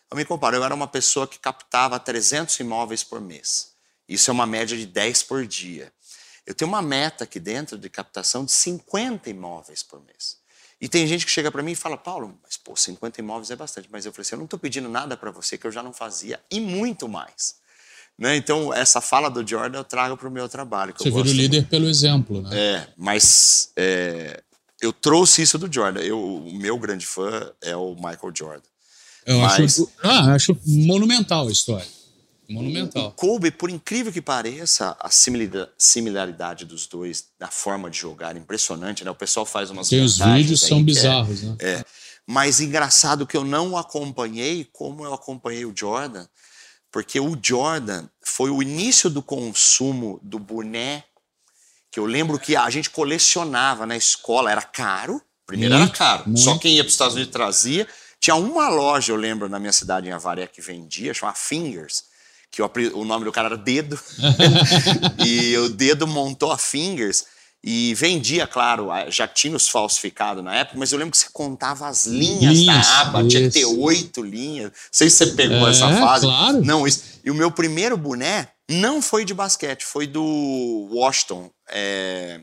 [0.09, 0.57] eu me comparo.
[0.57, 3.71] Eu era uma pessoa que captava 300 imóveis por mês.
[4.05, 5.93] Isso é uma média de 10 por dia.
[6.45, 10.39] Eu tenho uma meta aqui dentro de captação de 50 imóveis por mês.
[10.81, 13.55] E tem gente que chega para mim e fala, Paulo, mas pô, 50 imóveis é
[13.55, 13.87] bastante.
[13.89, 15.93] Mas eu falei assim, eu não estou pedindo nada para você que eu já não
[15.93, 17.60] fazia e muito mais.
[18.21, 18.35] Né?
[18.35, 20.93] Então, essa fala do Jordan eu trago para o meu trabalho.
[20.95, 22.49] você vira o líder pelo exemplo, né?
[22.53, 24.43] É, mas é,
[24.79, 26.01] eu trouxe isso do Jordan.
[26.01, 28.61] Eu, o meu grande fã é o Michael Jordan.
[29.25, 29.59] Eu mas...
[29.59, 31.87] acho, ah, acho monumental a história.
[32.47, 33.07] Monumental.
[33.07, 39.03] O Kobe, por incrível que pareça, a similaridade dos dois na forma de jogar, impressionante,
[39.03, 39.09] né?
[39.09, 41.55] O pessoal faz umas Tem os vídeos são é bizarros, é, né?
[41.59, 41.85] É.
[42.27, 46.27] Mas engraçado que eu não acompanhei como eu acompanhei o Jordan,
[46.91, 51.03] porque o Jordan foi o início do consumo do boné,
[51.89, 56.23] que eu lembro que a gente colecionava na escola, era caro, primeiro muito, era caro,
[56.25, 56.41] muito.
[56.41, 57.87] só quem ia para os Estados Unidos trazia.
[58.19, 62.03] Tinha uma loja, eu lembro, na minha cidade, em Avaré, que vendia, chamava Fingers,
[62.51, 63.99] que o, o nome do cara era Dedo.
[65.25, 67.25] e o Dedo montou a Fingers
[67.63, 71.87] e vendia, claro, já tinha os falsificados na época, mas eu lembro que você contava
[71.87, 73.29] as linhas da aba, isso.
[73.29, 74.71] tinha que ter oito linhas.
[74.71, 76.25] Não sei se você pegou é, essa fase.
[76.25, 76.65] Claro.
[76.65, 77.19] Não, isso.
[77.23, 81.51] E o meu primeiro boné não foi de basquete, foi do Washington.
[81.69, 82.41] É,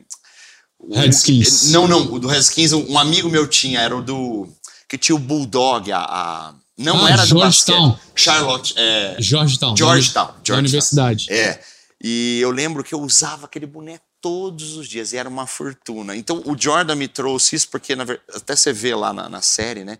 [0.89, 1.71] Redskins.
[1.71, 4.47] Não, não, o do Redskins, um amigo meu tinha, era o do.
[4.87, 7.99] que tinha o Bulldog, a, a não ah, era do basquete.
[8.15, 8.73] Charlotte.
[8.77, 9.75] É, Georgetown.
[9.75, 10.27] Georgetown.
[10.45, 10.59] Georgetown.
[10.59, 11.27] universidade.
[11.29, 11.59] É.
[12.01, 16.15] E eu lembro que eu usava aquele boneco todos os dias e era uma fortuna.
[16.15, 18.03] Então o Jordan me trouxe isso porque na,
[18.33, 19.97] até você vê lá na, na, série, né?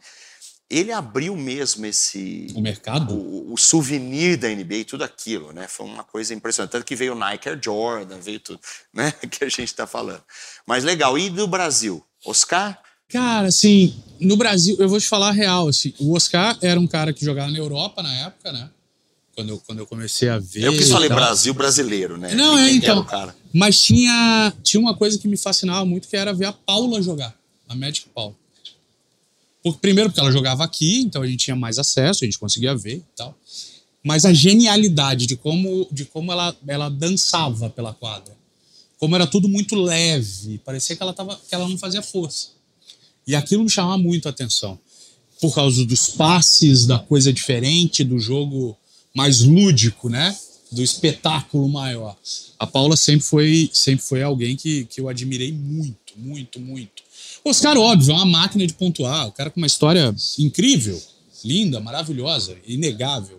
[0.69, 5.67] Ele abriu mesmo esse o mercado, o, o, souvenir da NBA e tudo aquilo, né?
[5.67, 6.71] Foi uma coisa impressionante.
[6.71, 8.59] Tanto que veio o Nike Air Jordan, veio tudo,
[8.93, 9.11] né?
[9.11, 10.23] Que a gente está falando.
[10.67, 11.17] Mas legal.
[11.17, 12.79] E do Brasil, Oscar?
[13.07, 16.85] Cara, assim, no Brasil, eu vou te falar a real, assim, o Oscar era um
[16.85, 18.69] cara que jogava na Europa na época, né?
[19.39, 20.63] Quando eu, quando eu comecei a ver.
[20.63, 22.35] Eu quis falar Brasil brasileiro, né?
[22.35, 23.07] Não, é, então.
[23.53, 27.33] Mas tinha, tinha uma coisa que me fascinava muito, que era ver a Paula jogar,
[27.65, 28.35] a Magic Paula.
[29.63, 32.75] Porque, primeiro, porque ela jogava aqui, então a gente tinha mais acesso, a gente conseguia
[32.75, 33.33] ver e tal.
[34.03, 38.35] Mas a genialidade de como, de como ela, ela dançava pela quadra.
[38.97, 42.49] Como era tudo muito leve, parecia que ela, tava, que ela não fazia força.
[43.25, 44.77] E aquilo me chamava muito a atenção.
[45.39, 48.77] Por causa dos passes, da coisa diferente, do jogo
[49.15, 50.35] mais lúdico, né?
[50.71, 52.15] Do espetáculo maior.
[52.59, 57.03] A Paula sempre foi, sempre foi alguém que, que eu admirei muito, muito, muito.
[57.43, 59.27] Oscar, óbvio, é uma máquina de pontuar.
[59.27, 61.01] O cara com uma história incrível,
[61.43, 63.37] linda, maravilhosa, inegável.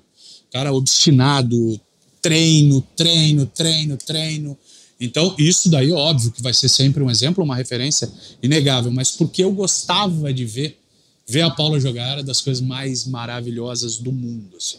[0.49, 1.81] O cara obstinado,
[2.21, 4.59] treino, treino, treino, treino.
[5.01, 8.11] Então, isso daí, óbvio, que vai ser sempre um exemplo, uma referência
[8.43, 8.91] inegável.
[8.91, 10.79] Mas porque eu gostava de ver,
[11.27, 14.57] ver a Paula jogar era das coisas mais maravilhosas do mundo.
[14.57, 14.79] Assim.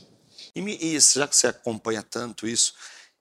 [0.56, 2.74] E, me, e já que você acompanha tanto isso,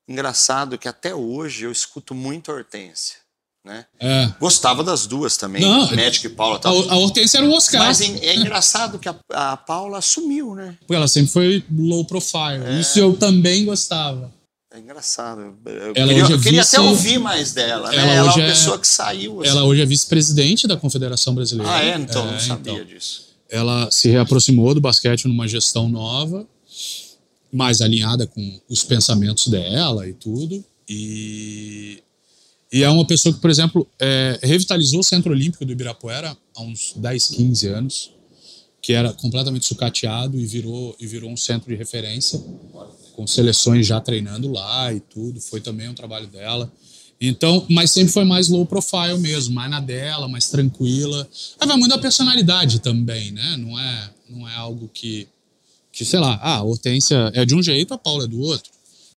[0.09, 3.17] engraçado que até hoje eu escuto muito a Hortência.
[3.65, 3.85] Né?
[4.01, 4.33] É.
[4.41, 6.57] Gostava das duas também, Não, Médico e Paula.
[6.57, 6.91] A, Tal.
[6.91, 7.83] a Hortência era o Oscar.
[7.83, 10.77] Mas é, engraçado que a, a Paula sumiu, né?
[10.81, 12.65] Porque ela sempre foi low profile.
[12.65, 12.81] É.
[12.81, 14.33] Isso eu também gostava.
[14.73, 15.59] É engraçado.
[15.67, 17.91] Eu Ela queria, hoje é eu queria vice- até ouvir mais dela.
[17.91, 17.97] Né?
[17.97, 19.41] Ela Ela, é uma é- pessoa que saiu.
[19.43, 19.51] Assim.
[19.51, 21.71] Ela hoje é vice-presidente da Confederação Brasileira.
[21.71, 21.97] Ah, é?
[21.97, 22.85] Então, É, não sabia então.
[22.87, 23.29] disso.
[23.51, 26.47] Ela se reaproximou do basquete numa gestão nova,
[27.53, 30.65] mais alinhada com os pensamentos dela e tudo.
[30.89, 32.03] E,
[32.73, 36.63] e é uma pessoa que, por exemplo, é, revitalizou o Centro Olímpico do Ibirapuera há
[36.63, 38.11] uns 10, 15 anos,
[38.83, 42.43] que era completamente sucateado e virou, e virou um centro de referência,
[43.15, 45.41] com seleções já treinando lá e tudo.
[45.41, 46.73] Foi também um trabalho dela.
[47.21, 51.29] Então, mas sempre foi mais low profile mesmo, mais na dela, mais tranquila.
[51.61, 53.57] Aí vai muito da personalidade também, né?
[53.59, 55.29] Não é, não é algo que,
[55.93, 58.71] que, sei lá, ah, a Hortência é de um jeito, a Paula é do outro.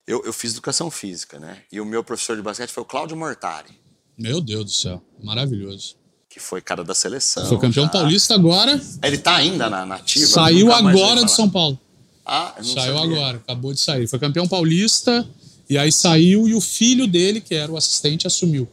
[0.05, 1.59] Eu, eu fiz educação física, né?
[1.71, 3.69] E o meu professor de basquete foi o Cláudio Mortari,
[4.17, 5.95] Meu Deus do céu, maravilhoso.
[6.29, 7.45] que foi cara da seleção.
[7.47, 7.91] Foi campeão já.
[7.91, 10.25] paulista agora, Ele tá ainda na nativa?
[10.25, 11.29] saiu mais ouvi agora do.
[11.31, 11.79] São Paulo.
[12.25, 13.11] Ah, eu não Saiu sabia.
[13.17, 14.07] agora, acabou de sair.
[14.07, 15.27] Foi campeão paulista,
[15.69, 18.67] e aí saiu e o filho dele, que era o assistente, assumiu.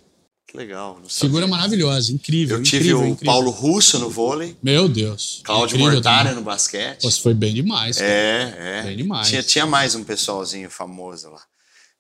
[0.50, 0.98] Que legal.
[1.08, 2.56] Figura maravilhosa, incrível.
[2.56, 3.32] Eu tive incrível, o incrível.
[3.32, 5.40] Paulo Russo no vôlei, Meu Deus.
[5.44, 6.34] Cláudio também.
[6.34, 7.08] no basquete.
[7.22, 7.98] Foi bem demais.
[7.98, 8.10] cara.
[8.10, 8.82] É, é.
[8.82, 9.28] Bem demais.
[9.28, 11.40] Tinha, tinha mais um pessoalzinho famoso lá.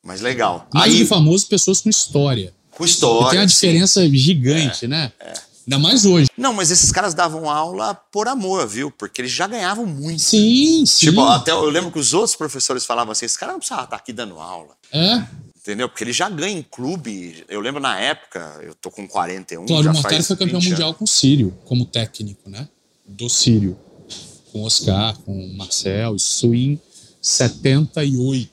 [0.02, 0.68] Mas legal.
[0.74, 2.52] Mais Aí, que famoso, pessoas com história.
[2.72, 3.30] com história.
[3.30, 3.54] tem uma sim.
[3.54, 5.12] diferença gigante, né?
[5.64, 6.28] Ainda mais hoje.
[6.36, 8.90] Não, mas esses caras davam aula por amor, viu?
[8.90, 10.22] Porque eles já ganhavam muito.
[10.22, 11.06] Sim, sim.
[11.06, 13.96] Tipo, até eu lembro que os outros professores falavam assim: esse cara não precisava estar
[13.96, 14.74] aqui dando aula.
[14.92, 15.22] É,
[15.62, 15.88] Entendeu?
[15.88, 17.44] Porque ele já ganha em clube.
[17.48, 19.66] Eu lembro na época, eu tô com 41.
[19.66, 20.98] Cláudio faz foi campeão 20 mundial anos.
[20.98, 22.66] com o Sírio, como técnico, né?
[23.06, 23.78] Do Sírio.
[24.52, 26.80] Com o Oscar, com o Marcel, isso em
[27.20, 28.50] 78.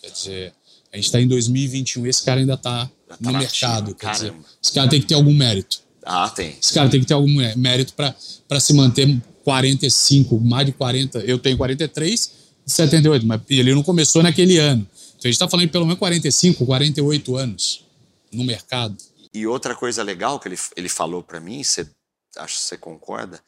[0.00, 0.52] Quer dizer,
[0.92, 3.94] a gente tá em 2021 e esse cara ainda tá tá no mercado.
[3.94, 4.44] Quer dizer, caramba.
[4.62, 5.80] esse cara tem que ter algum mérito.
[6.04, 6.56] Ah, tem.
[6.60, 11.18] Esse cara tem que ter algum mé- mérito para se manter 45, mais de 40.
[11.20, 12.30] Eu tenho 43
[12.66, 14.86] e 78, mas ele não começou naquele ano.
[15.24, 17.84] Então a gente está falando de pelo menos 45, 48 anos
[18.30, 18.94] no mercado.
[19.32, 21.88] E outra coisa legal que ele, ele falou para mim, você,
[22.36, 23.40] acho que você concorda,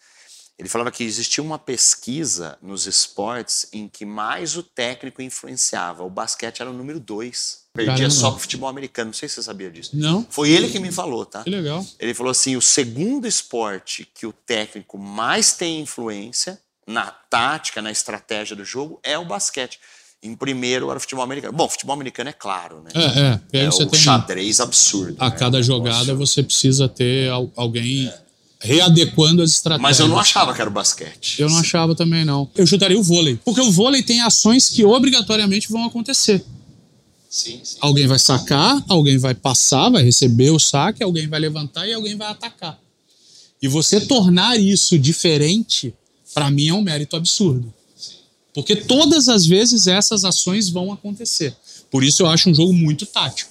[0.59, 6.03] ele falava que existia uma pesquisa nos esportes em que mais o técnico influenciava.
[6.03, 7.65] O basquete era o número dois.
[7.75, 8.11] Perdia Caramba.
[8.11, 9.09] só pro futebol americano.
[9.09, 9.91] Não sei se você sabia disso.
[9.93, 10.27] Não?
[10.31, 11.45] Foi ele que me falou, tá?
[11.45, 11.87] Que legal.
[12.01, 17.91] Ele falou assim: o segundo esporte que o técnico mais tem influência na tática, na
[17.91, 19.79] estratégia do jogo é o basquete.
[20.23, 21.53] Em primeiro era o futebol americano.
[21.53, 22.91] Bom, futebol americano é claro, né?
[23.53, 23.65] É, é.
[23.65, 24.01] É o tem.
[24.01, 25.17] xadrez absurdo.
[25.19, 25.37] A né?
[25.37, 28.11] cada jogada você precisa ter al- alguém
[28.59, 29.83] readequando as estratégias.
[29.83, 31.41] Mas eu não achava que era o basquete.
[31.41, 32.51] Eu não achava também, não.
[32.57, 33.39] Eu chutaria o vôlei.
[33.45, 36.45] Porque o vôlei tem ações que obrigatoriamente vão acontecer.
[37.29, 37.77] Sim, sim.
[37.81, 42.17] Alguém vai sacar, alguém vai passar, vai receber o saque, alguém vai levantar e alguém
[42.17, 42.79] vai atacar.
[43.61, 45.95] E você tornar isso diferente,
[46.33, 47.73] pra mim é um mérito absurdo.
[48.57, 51.55] Porque todas as vezes essas ações vão acontecer.
[51.91, 53.51] Por isso eu acho um jogo muito tático.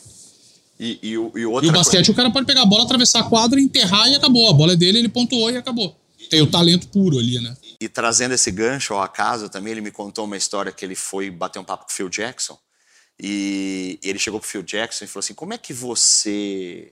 [0.79, 3.23] E, e, o- e E o basquete, o cara pode pegar a bola, atravessar a
[3.23, 4.49] quadra, enterrar e acabou.
[4.49, 5.95] A bola é dele, ele pontuou e acabou.
[6.29, 7.55] Tem o talento puro ali, né?
[7.61, 10.95] coisa- e trazendo esse gancho ao acaso também, ele me contou uma história que ele
[10.95, 12.57] foi bater um papo com o Phil Jackson.
[13.19, 16.91] E ele chegou pro Phil Jackson e falou assim: como é que você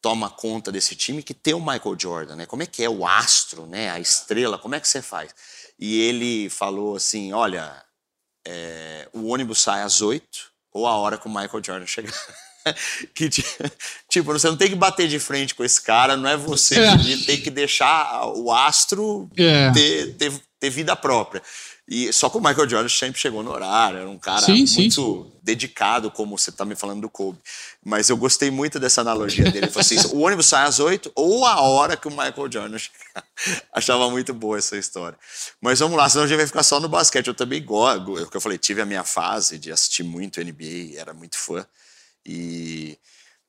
[0.00, 2.46] toma conta desse time que tem o Michael Jordan, né?
[2.46, 3.90] Como é que é o astro, né?
[3.90, 5.30] A estrela, como é que você faz?
[5.78, 7.82] E ele falou assim: olha,
[8.46, 12.12] é, o ônibus sai às oito ou a hora que o Michael Jordan chegar.
[13.14, 13.44] que, ti-
[14.10, 16.96] tipo, você não tem que bater de frente com esse cara, não é você É.
[17.26, 19.70] tem que deixar o astro É.
[19.72, 21.42] ter, ter, ter vida própria.
[21.90, 24.82] E só que o Michael Jordan sempre chegou no horário, era um cara Sim, sim.
[24.82, 27.38] muito dedicado, como você tá me falando do Kobe.
[27.82, 29.58] Mas eu gostei muito dessa analogia dele.
[29.64, 32.76] Ele falou assim: o ônibus sai às oito ou a hora que o Michael Jordan
[32.76, 33.24] chegar.
[33.72, 35.18] Achava muito boa essa história.
[35.62, 37.28] Mas vamos lá, senão a gente vai ficar só no basquete.
[37.28, 40.44] Eu também gosto, é o que eu falei, tive a minha fase de assistir muito
[40.44, 41.66] NBA, era muito fã.
[42.26, 42.98] E,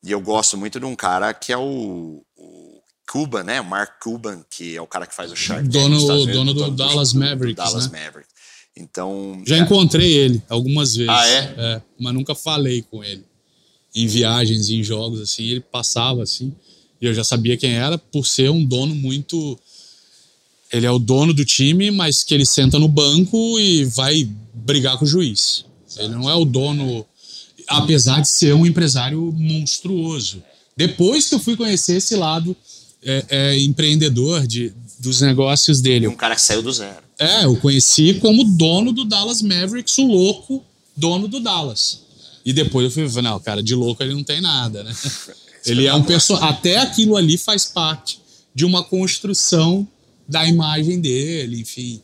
[0.02, 2.79] e eu gosto muito de um cara que é o, o
[3.12, 3.60] Cuban, né?
[3.62, 6.54] O Mark Cuban, que é o cara que faz o Shark Tank Dono- Unidos, dono
[6.54, 8.06] do Dallas Mavericks, Dallas né?
[8.06, 8.34] Mavericks.
[8.78, 11.10] Então, Já é, encontrei ele algumas vezes.
[11.12, 11.82] Ah, é?
[12.00, 13.26] Mas nunca falei com ele.
[13.96, 16.54] Em viagens, em jogos, assim, ele passava assim.
[17.02, 19.58] E eu já sabia quem era por ser um dono muito.
[20.72, 24.98] Ele é o dono do time, mas que ele senta no banco e vai brigar
[24.98, 25.66] com o juiz.
[25.98, 27.06] Ele não é o dono,
[27.68, 30.44] apesar de ser um empresário monstruoso.
[30.78, 32.56] Depois que eu fui conhecer esse lado
[33.04, 36.08] é, é, empreendedor de, dos negócios dele.
[36.08, 37.04] Um cara que saiu do zero.
[37.18, 40.64] É, eu conheci como dono do Dallas Mavericks, o louco
[40.96, 42.02] dono do Dallas.
[42.46, 44.96] E depois eu fui, não, cara, de louco ele não tem nada, né?
[45.66, 46.50] Ele é um personagem.
[46.50, 48.22] Até aquilo ali faz parte
[48.56, 49.86] de uma construção
[50.26, 52.02] da imagem dele, enfim.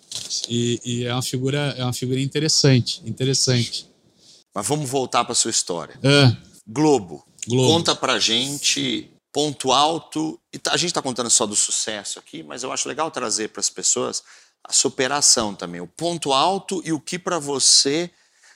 [0.50, 3.88] E, e, é uma figura, é uma figura interessante, interessante.
[4.54, 5.98] Mas vamos voltar para sua história.
[6.04, 6.36] É.
[6.68, 7.24] Globo.
[7.48, 7.74] Globo.
[7.74, 10.40] Conta pra gente ponto alto.
[10.54, 13.50] E tá, a gente está contando só do sucesso aqui, mas eu acho legal trazer
[13.50, 14.24] para as pessoas
[14.64, 18.10] a superação também, o ponto alto e o que para você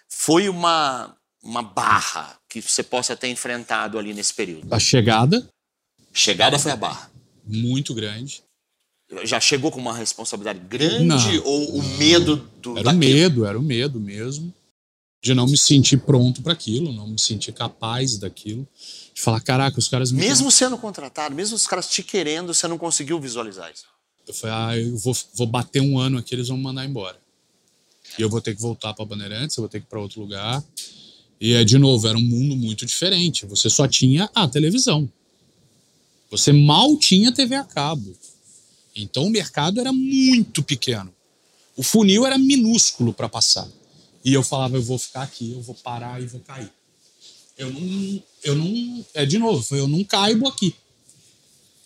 [0.07, 1.13] foi uma
[1.43, 4.73] uma barra que você possa ter enfrentado ali nesse período.
[4.73, 5.47] A chegada.
[6.13, 7.11] Chegada foi a barra.
[7.45, 8.41] Muito grande.
[9.23, 11.45] Já chegou com uma responsabilidade grande Não.
[11.45, 14.53] ou o medo do Era o medo, era o medo mesmo
[15.21, 18.67] de não me sentir pronto para aquilo, não me sentir capaz daquilo,
[19.13, 22.67] de falar, caraca, os caras me Mesmo sendo contratado, mesmo os caras te querendo, você
[22.67, 23.85] não conseguiu visualizar isso.
[24.25, 27.17] Eu falei, ah, eu vou, vou bater um ano aqui, eles vão me mandar embora.
[28.17, 30.21] E eu vou ter que voltar para Bandeirantes, eu vou ter que ir para outro
[30.21, 30.63] lugar.
[31.41, 33.45] E é de novo, era um mundo muito diferente.
[33.45, 35.09] Você só tinha a televisão.
[36.29, 38.15] Você mal tinha TV a cabo.
[38.95, 41.13] Então o mercado era muito pequeno.
[41.75, 43.67] O funil era minúsculo para passar.
[44.23, 46.71] E eu falava, eu vou ficar aqui, eu vou parar e vou cair.
[47.57, 50.75] Eu não, eu não, é de novo, eu não caibo aqui.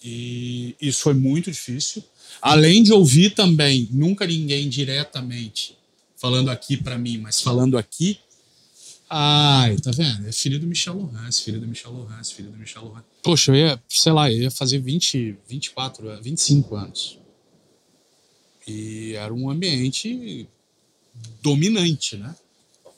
[0.03, 2.03] E isso foi muito difícil.
[2.41, 5.77] Além de ouvir também, nunca ninguém diretamente
[6.23, 8.17] falando aqui para mim, mas falando aqui.
[9.09, 10.25] Ai, tá vendo?
[10.25, 13.03] É filho do Michel Lohans, filho do Michel Lohans, filho do Michel Lohans.
[13.21, 17.19] Poxa, eu ia, sei lá, eu ia fazer 20, 24, 25 anos.
[18.65, 20.47] E era um ambiente
[21.41, 22.35] dominante, né?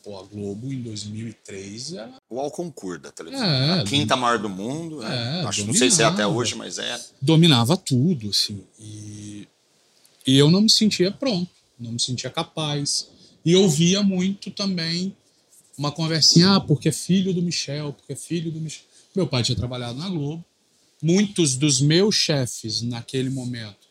[0.04, 2.13] Pô, a Globo em 2003 era.
[2.30, 3.43] O Alconcur da televisão.
[3.43, 5.01] É, a quinta maior do mundo.
[5.04, 7.01] É, Acho, não sei se é até hoje, mas é.
[7.19, 8.62] dominava tudo, assim.
[8.80, 9.47] E,
[10.28, 11.49] e eu não me sentia pronto,
[11.80, 13.08] não me sentia capaz.
[13.43, 15.15] E ouvia muito também
[15.75, 18.86] uma conversinha, ah, porque é filho do Michel, porque é filho do Michel.
[19.15, 20.45] Meu pai tinha trabalhado na Globo.
[21.01, 23.86] Muitos dos meus chefes naquele momento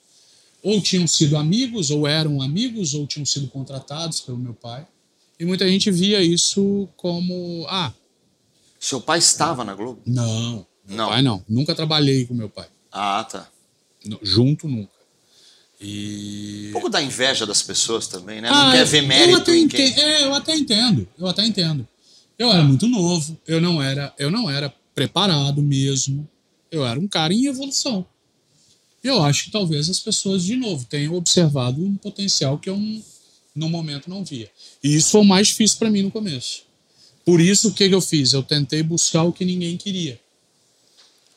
[0.64, 4.84] ou tinham sido amigos, ou eram amigos, ou tinham sido contratados pelo meu pai.
[5.38, 7.92] E muita gente via isso como, ah,
[8.80, 10.00] Seu pai estava na Globo?
[10.06, 11.08] não, Não.
[11.10, 11.44] pai não.
[11.48, 12.66] Nunca trabalhei com meu pai.
[12.90, 13.48] Ah, tá.
[14.22, 14.92] Junto nunca.
[15.80, 18.48] E Um pouco da inveja das pessoas também, né?
[18.50, 19.86] Ah, não quer eu- ver eu mérito até em quem.
[19.88, 21.08] ente- É, eu até entendo.
[21.18, 21.86] Eu até entendo.
[22.38, 26.28] Eu era muito novo, eu não era, eu não era preparado mesmo.
[26.70, 28.04] Eu era um cara em evolução.
[29.04, 32.76] Eu acho que talvez as pessoas de novo tenham observado um potencial que eu
[33.54, 34.50] no momento não via.
[34.82, 36.62] E isso foi o mais difícil para mim no começo.
[37.22, 38.32] Por isso o que, que eu fiz?
[38.32, 40.18] Eu tentei buscar o que ninguém queria.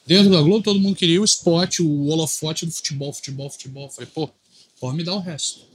[0.06, 3.84] Dentro da Globo, todo mundo queria o spot, o holofote do futebol, futebol, futebol.
[3.84, 4.30] Eu falei, pô,
[4.80, 5.66] pode me dar o resto.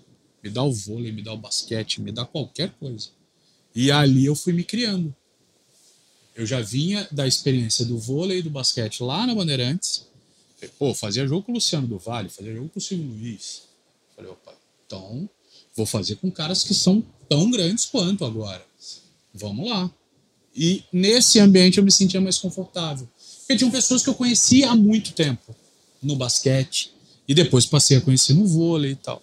[0.42, 3.11] Me dá o vôlei, me dá o basquete, me dá qualquer coisa.
[3.74, 5.14] E ali eu fui me criando.
[6.35, 10.07] Eu já vinha da experiência do vôlei e do basquete lá na Bandeirantes.
[10.68, 13.62] Pô, fazia jogo com o Luciano do Vale, fazia jogo com o Silvio Luiz.
[14.14, 14.55] Falei, opa,
[14.87, 15.29] então
[15.75, 18.64] vou fazer com caras que são tão grandes quanto agora.
[19.35, 19.90] Vamos lá.
[20.55, 23.09] E nesse ambiente eu me sentia mais confortável.
[23.38, 25.55] Porque tinham pessoas que eu conhecia há muito tempo
[26.03, 26.92] no basquete.
[27.27, 29.22] E depois passei a conhecer no vôlei e tal.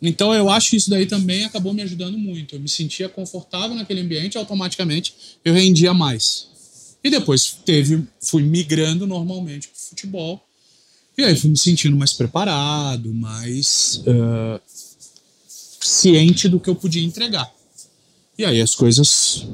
[0.00, 2.54] Então eu acho que isso daí também acabou me ajudando muito.
[2.54, 5.14] Eu me sentia confortável naquele ambiente, automaticamente
[5.44, 6.48] eu rendia mais.
[7.02, 10.47] E depois teve, fui migrando normalmente para futebol.
[11.18, 14.60] E aí fui me sentindo mais preparado, mais eh,
[15.48, 17.52] ciente do que eu podia entregar.
[18.38, 19.44] E aí as coisas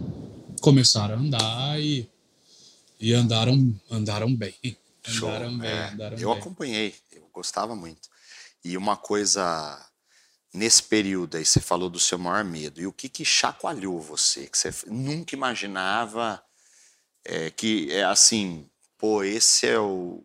[0.61, 2.07] começaram a andar e,
[3.01, 4.55] e andaram, andaram bem.
[5.07, 5.31] Show.
[5.31, 6.39] Andaram bem, É, andaram eu bem.
[6.39, 8.11] acompanhei, eu gostava muito.
[8.63, 9.91] E uma coisa
[10.53, 12.79] nesse período aí, você falou do seu maior medo.
[12.79, 14.47] E o que que chacoalhou você?
[14.49, 16.43] Que você nunca imaginava
[17.25, 18.67] é, que é assim,
[18.99, 20.23] pô, esse é o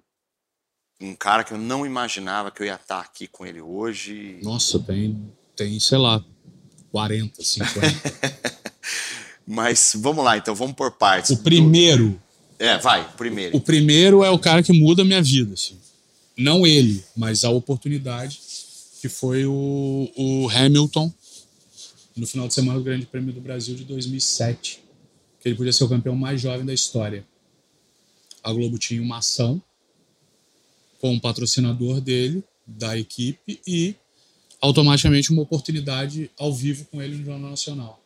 [1.02, 4.40] um cara que eu não imaginava que eu ia estar aqui com ele hoje.
[4.44, 5.18] Nossa, tem,
[5.56, 6.24] tem, sei lá,
[6.92, 7.80] 40, 50.
[9.48, 11.32] Mas vamos lá, então, vamos por partes.
[11.32, 12.22] o primeiro,
[12.60, 13.58] É, vai, o primeiro.
[13.58, 15.78] o primeiro é o cara que muda a minha vida, assim.
[16.38, 18.40] Não ele, mas a oportunidade,
[19.02, 21.12] que foi o, o Hamilton,
[22.16, 24.82] no final de semana do Grande Prêmio do Brasil de 2007,
[25.42, 27.26] que ele podia ser o campeão mais jovem da história.
[28.42, 29.62] A Globo tinha uma ação
[31.00, 33.96] com o patrocinador dele, da equipe, e
[34.62, 38.02] automaticamente uma oportunidade ao vivo com ele no Jornal Nacional.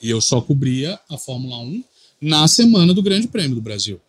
[0.00, 1.84] E eu só cobria a Fórmula 1
[2.20, 4.00] na semana do Grande Prêmio do Brasil.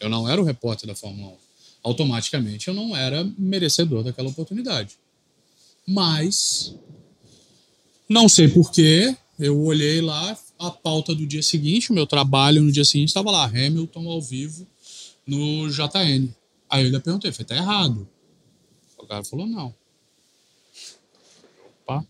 [0.00, 1.36] Eu não era o repórter da Fórmula 1.
[1.82, 4.98] Automaticamente eu não era merecedor daquela oportunidade.
[5.86, 6.74] Mas,
[8.08, 12.72] não sei porquê, eu olhei lá a pauta do dia seguinte, o meu trabalho no
[12.72, 14.66] dia seguinte estava lá, Hamilton ao vivo
[15.26, 16.28] no JN.
[16.68, 18.08] Aí eu ainda perguntei, falei, tá errado.
[18.98, 19.74] O cara falou, não.
[21.82, 22.04] Opa.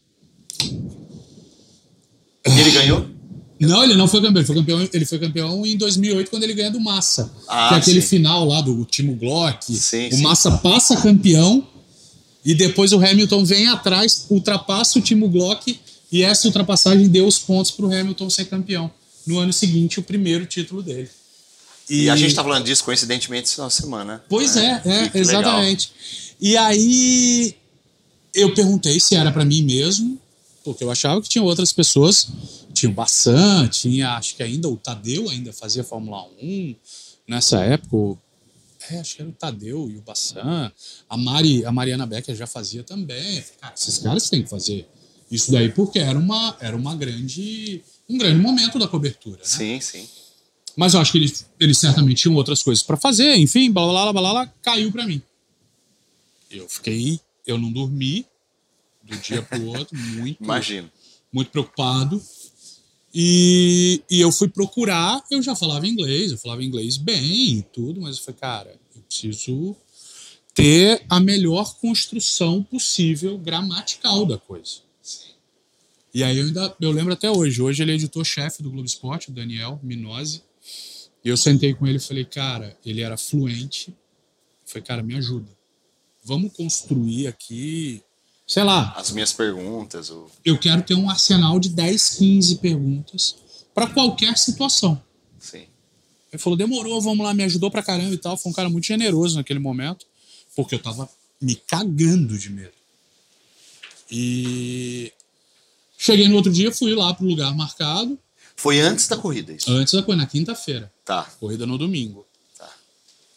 [2.46, 3.16] E ele ganhou?
[3.58, 4.40] Não, ele não foi campeão.
[4.40, 7.32] Ele foi campeão, ele foi campeão em 2008, quando ele ganha do Massa.
[7.48, 8.08] Ah, que é aquele sim.
[8.08, 9.74] final lá do Timo Glock.
[9.74, 10.22] Sim, o sim.
[10.22, 11.66] Massa passa campeão
[12.44, 15.78] e depois o Hamilton vem atrás, ultrapassa o Timo Glock
[16.12, 18.90] e essa ultrapassagem deu os pontos para o Hamilton ser campeão.
[19.26, 21.10] No ano seguinte, o primeiro título dele.
[21.88, 24.24] E, a gente tá falando disso, coincidentemente, de semana.
[24.28, 24.82] Pois né?
[24.84, 25.42] é, é, Que legal.
[25.42, 25.92] exatamente.
[26.40, 27.54] E aí
[28.34, 30.20] eu perguntei se era pra mim mesmo,
[30.64, 32.28] porque eu achava que tinha outras pessoas.
[32.74, 36.74] Tinha o Bassan, tinha, acho que ainda o Tadeu ainda fazia Fórmula 1
[37.26, 38.20] nessa época.
[38.90, 40.72] É, acho que era o Tadeu e o Bassan.
[41.08, 43.42] A, Mari, a Mariana Becker já fazia também.
[43.60, 44.86] Cara, esses caras têm que fazer
[45.30, 49.38] isso daí porque era uma, era uma grande, um grande momento da cobertura.
[49.38, 49.44] Né?
[49.44, 50.08] Sim, sim.
[50.76, 54.12] Mas eu acho que eles, eles certamente tinham outras coisas pra fazer, enfim, blá blá
[54.12, 55.22] blá blá blá, caiu pra mim.
[56.50, 58.26] Eu fiquei, eu não dormi
[59.02, 60.90] do dia pro outro, muito, Imagino.
[61.32, 62.22] muito preocupado.
[63.14, 67.98] E, e eu fui procurar, eu já falava inglês, eu falava inglês bem e tudo,
[68.02, 69.74] mas eu falei, cara, eu preciso
[70.52, 74.86] ter a melhor construção possível gramatical da coisa.
[76.12, 77.60] E aí eu ainda eu lembro até hoje.
[77.60, 80.42] Hoje ele é editor-chefe do Globo Esporte, o Daniel Minozzi.
[81.26, 83.88] E eu sentei com ele e falei, cara, ele era fluente.
[83.88, 83.96] Eu
[84.64, 85.50] falei, cara, me ajuda.
[86.22, 88.00] Vamos construir aqui,
[88.46, 90.30] sei lá, As minhas perguntas, o...
[90.44, 93.34] eu quero ter um arsenal de 10, 15 perguntas
[93.74, 95.02] para qualquer situação.
[95.40, 95.66] Sim.
[96.32, 98.36] Ele falou, demorou, vamos lá, me ajudou pra caramba e tal.
[98.36, 100.06] Foi um cara muito generoso naquele momento,
[100.54, 101.10] porque eu tava
[101.40, 102.76] me cagando de medo.
[104.08, 105.12] E
[105.98, 108.16] cheguei no outro dia, fui lá pro lugar marcado,
[108.56, 109.70] Foi antes da corrida isso.
[109.70, 111.22] antes da coisa, na quinta-feira, Tá.
[111.38, 112.26] corrida no domingo.
[112.58, 112.68] Tá.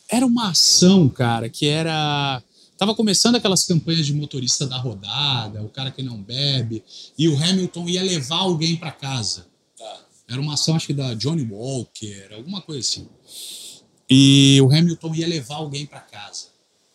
[0.10, 2.42] Era uma ação, cara, que era.
[2.78, 6.82] Tava começando aquelas campanhas de motorista da rodada, o cara que não bebe,
[7.18, 9.46] e o Hamilton ia levar alguém pra casa.
[10.28, 13.08] Era uma ação, acho que da Johnny Walker, alguma coisa assim.
[14.10, 16.46] E o Hamilton ia levar alguém pra casa.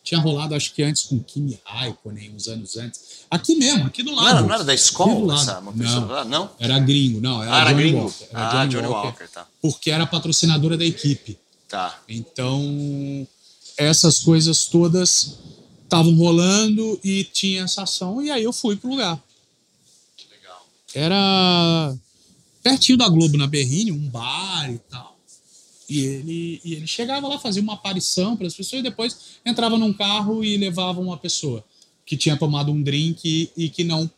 [0.03, 3.01] Tinha rolado, acho que antes com Kimi Raikkonen, uns anos antes.
[3.29, 4.29] Aqui mesmo, aqui do Não lado.
[4.37, 5.59] era, não era da escola essa?
[5.61, 5.73] Não.
[5.73, 6.25] Não.
[6.25, 6.49] não?
[6.59, 7.97] Era gringo, não, era, Ah, era Johnny gringo?
[8.03, 8.25] Walker.
[8.31, 9.47] Era Ah, Johnny Walker, tá.
[9.61, 11.37] Porque era patrocinadora da equipe.
[11.67, 11.99] Tá.
[12.07, 13.27] Então,
[13.77, 15.37] essas coisas todas
[15.83, 19.21] estavam rolando e tinha essa ação, e aí eu fui pro lugar.
[20.15, 20.65] Que legal.
[20.93, 21.95] Era
[22.63, 25.15] pertinho da Globo, na Berrine, um bar e tal.
[25.87, 29.15] E ele, e ele chegava lá, fazia uma aparição para as pessoas e depois
[29.45, 31.63] entrava num carro e levava uma pessoa
[32.05, 34.09] que tinha tomado um drink e, e que não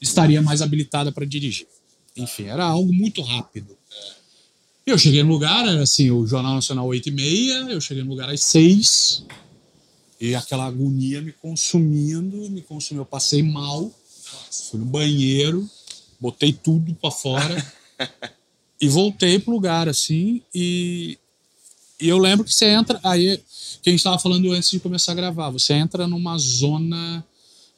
[0.00, 1.66] estaria mais habilitada para dirigir.
[2.16, 3.76] Enfim, era algo muito rápido.
[4.84, 8.10] Eu cheguei no lugar, era assim, o Jornal Nacional 8 e meia, eu cheguei no
[8.10, 9.24] lugar às 6
[10.20, 13.02] e aquela agonia me consumindo, me consumiu.
[13.02, 13.90] Eu passei mal,
[14.50, 15.68] fui no banheiro,
[16.18, 17.72] botei tudo para fora
[18.80, 21.18] e voltei pro lugar, assim, e,
[22.00, 23.40] e eu lembro que você entra, aí,
[23.82, 27.24] que a gente tava falando antes de começar a gravar, você entra numa zona,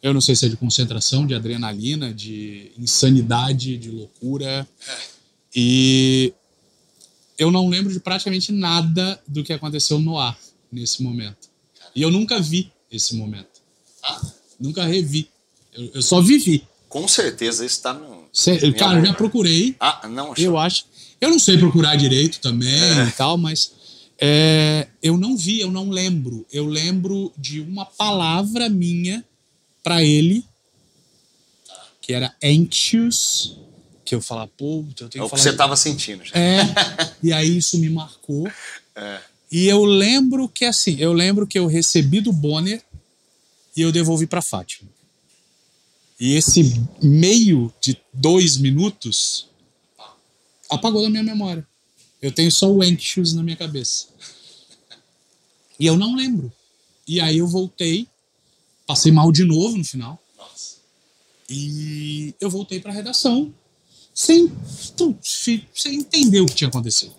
[0.02, 4.68] eu não sei se é de concentração, de adrenalina, de insanidade, de loucura,
[5.54, 6.32] e
[7.38, 10.38] eu não lembro de praticamente nada do que aconteceu no ar
[10.70, 11.48] nesse momento.
[11.94, 13.60] E eu nunca vi esse momento.
[14.58, 15.28] Nunca revi.
[15.72, 16.64] Eu, eu só vivi.
[16.88, 18.24] Com certeza isso tá no.
[18.32, 19.74] Cê- cara, eu já procurei.
[19.80, 20.44] Ah, não, achou.
[20.44, 20.84] Eu acho.
[21.20, 22.68] Eu não sei procurar direito também
[23.08, 23.72] e tal, mas
[24.20, 26.46] é, eu não vi, eu não lembro.
[26.52, 29.24] Eu lembro de uma palavra minha
[29.82, 30.44] pra ele,
[32.02, 33.56] que era anxious,
[34.04, 35.42] que eu falava, pô, eu tenho É o que que falar.
[35.42, 36.32] você tava sentindo já.
[36.36, 36.60] É,
[37.22, 38.46] e aí isso me marcou.
[38.94, 39.20] É.
[39.50, 42.82] E eu lembro que assim, eu lembro que eu recebi do Bonner
[43.76, 44.88] e eu devolvi pra Fátima.
[46.18, 49.48] E esse meio de dois minutos
[50.68, 51.66] apagou da minha memória.
[52.20, 54.08] Eu tenho só o anxious na minha cabeça.
[55.78, 56.52] E eu não lembro.
[57.08, 58.06] E aí eu voltei,
[58.86, 60.22] passei mal de novo no final.
[60.36, 60.76] Nossa.
[61.48, 63.52] E eu voltei pra redação
[64.14, 64.52] sem,
[65.74, 67.14] sem entender o que tinha acontecido.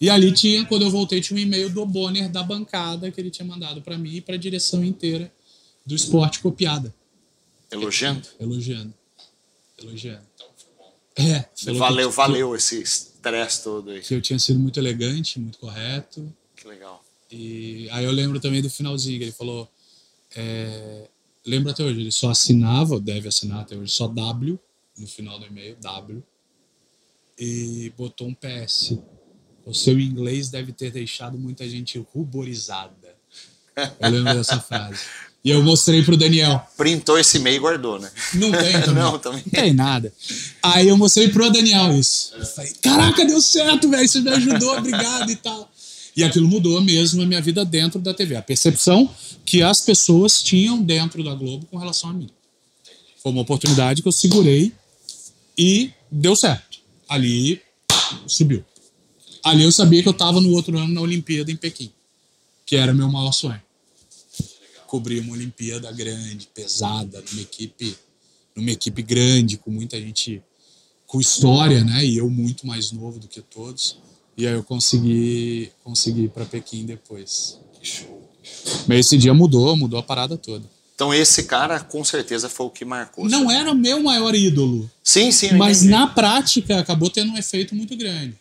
[0.00, 3.30] E ali tinha, quando eu voltei, tinha um e-mail do Bonner da bancada que ele
[3.30, 5.32] tinha mandado para mim e para a direção inteira
[5.84, 6.94] do esporte copiada.
[7.70, 8.26] Elogiando?
[8.38, 8.92] Elogiando.
[9.78, 10.26] Elogiando.
[11.16, 11.44] É.
[11.64, 12.82] falou Valeu, que- valeu esse
[13.26, 14.00] estresse todo aí.
[14.00, 16.32] Que eu tinha sido muito elegante, muito correto.
[16.54, 17.04] Que legal.
[17.30, 19.68] E aí eu lembro também do finalzinho, que ele falou.
[20.34, 21.08] É,
[21.44, 24.58] lembro até hoje, ele só assinava, deve assinar até hoje, só W
[24.98, 26.22] no final do e-mail, W.
[27.38, 28.98] E botou um PS.
[29.64, 33.16] O seu inglês deve ter deixado muita gente ruborizada.
[34.00, 35.04] Eu lembro dessa frase.
[35.46, 36.60] E eu mostrei pro Daniel.
[36.76, 38.10] Printou esse e-mail e guardou, né?
[38.34, 38.94] Não tem também.
[38.94, 39.42] Não, também.
[39.46, 40.12] Não tem nada.
[40.60, 42.32] Aí eu mostrei pro Daniel isso.
[42.36, 44.08] Eu falei, caraca, deu certo, velho.
[44.08, 45.70] Você me ajudou, obrigado e tal.
[46.16, 48.34] E aquilo mudou mesmo a minha vida dentro da TV.
[48.34, 49.08] A percepção
[49.44, 52.28] que as pessoas tinham dentro da Globo com relação a mim.
[53.22, 54.72] Foi uma oportunidade que eu segurei
[55.56, 56.78] e deu certo.
[57.08, 57.62] Ali
[58.26, 58.64] subiu.
[59.44, 61.92] Ali eu sabia que eu estava no outro ano na Olimpíada em Pequim,
[62.66, 63.62] que era meu maior sonho.
[64.86, 67.96] Cobrir uma Olimpíada grande, pesada, numa equipe,
[68.54, 70.42] numa equipe grande, com muita gente
[71.06, 72.04] com história, né?
[72.04, 73.98] E eu muito mais novo do que todos.
[74.36, 77.58] E aí eu consegui, consegui ir para Pequim depois.
[78.86, 80.64] Mas esse dia mudou, mudou a parada toda.
[80.94, 83.28] Então esse cara com certeza foi o que marcou.
[83.28, 85.52] Não sua- era meu maior ídolo, Sim, sim.
[85.54, 85.90] mas entendi.
[85.92, 88.34] na prática acabou tendo um efeito muito grande.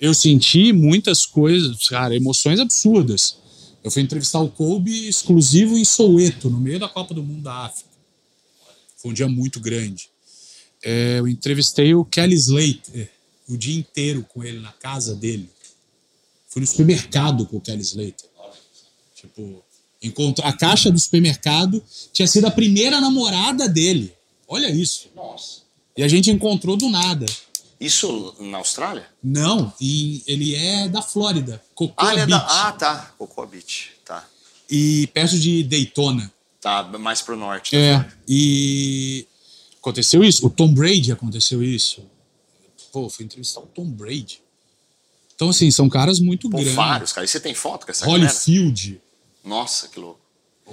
[0.00, 3.36] Eu senti muitas coisas, cara, emoções absurdas.
[3.82, 7.66] Eu fui entrevistar o Kobe exclusivo em Soweto, no meio da Copa do Mundo da
[7.66, 7.90] África.
[8.96, 10.10] Foi um dia muito grande.
[10.82, 13.10] É, eu entrevistei o Kelly Slater
[13.50, 15.50] o dia inteiro com ele na casa dele.
[16.48, 18.28] Fui no supermercado com o Kelly Slater.
[19.14, 19.62] Tipo,
[20.00, 24.14] encontrou a caixa do supermercado tinha sido a primeira namorada dele.
[24.46, 25.08] Olha isso.
[25.14, 25.62] Nossa.
[25.96, 27.26] E a gente encontrou do nada.
[27.80, 29.06] Isso na Austrália?
[29.22, 32.68] Não, e ele é da Flórida, Cocoa Ah, ele é Beach, da...
[32.68, 33.14] ah, tá.
[33.16, 33.92] Cocoa Beach.
[34.04, 34.24] Tá.
[34.68, 36.30] e perto de Daytona.
[36.60, 37.74] Tá, mais pro norte.
[37.74, 39.26] É, e
[39.78, 40.46] aconteceu isso.
[40.46, 42.04] O Tom Brady aconteceu isso.
[42.92, 44.42] Pô, fui entrevistar o Tom Brady.
[45.34, 46.74] Então, assim, são caras muito Pô, grandes.
[46.74, 47.24] vários, cara.
[47.24, 48.24] E você tem foto com essa galera?
[48.24, 49.00] Holyfield.
[49.42, 50.19] Nossa, que louco.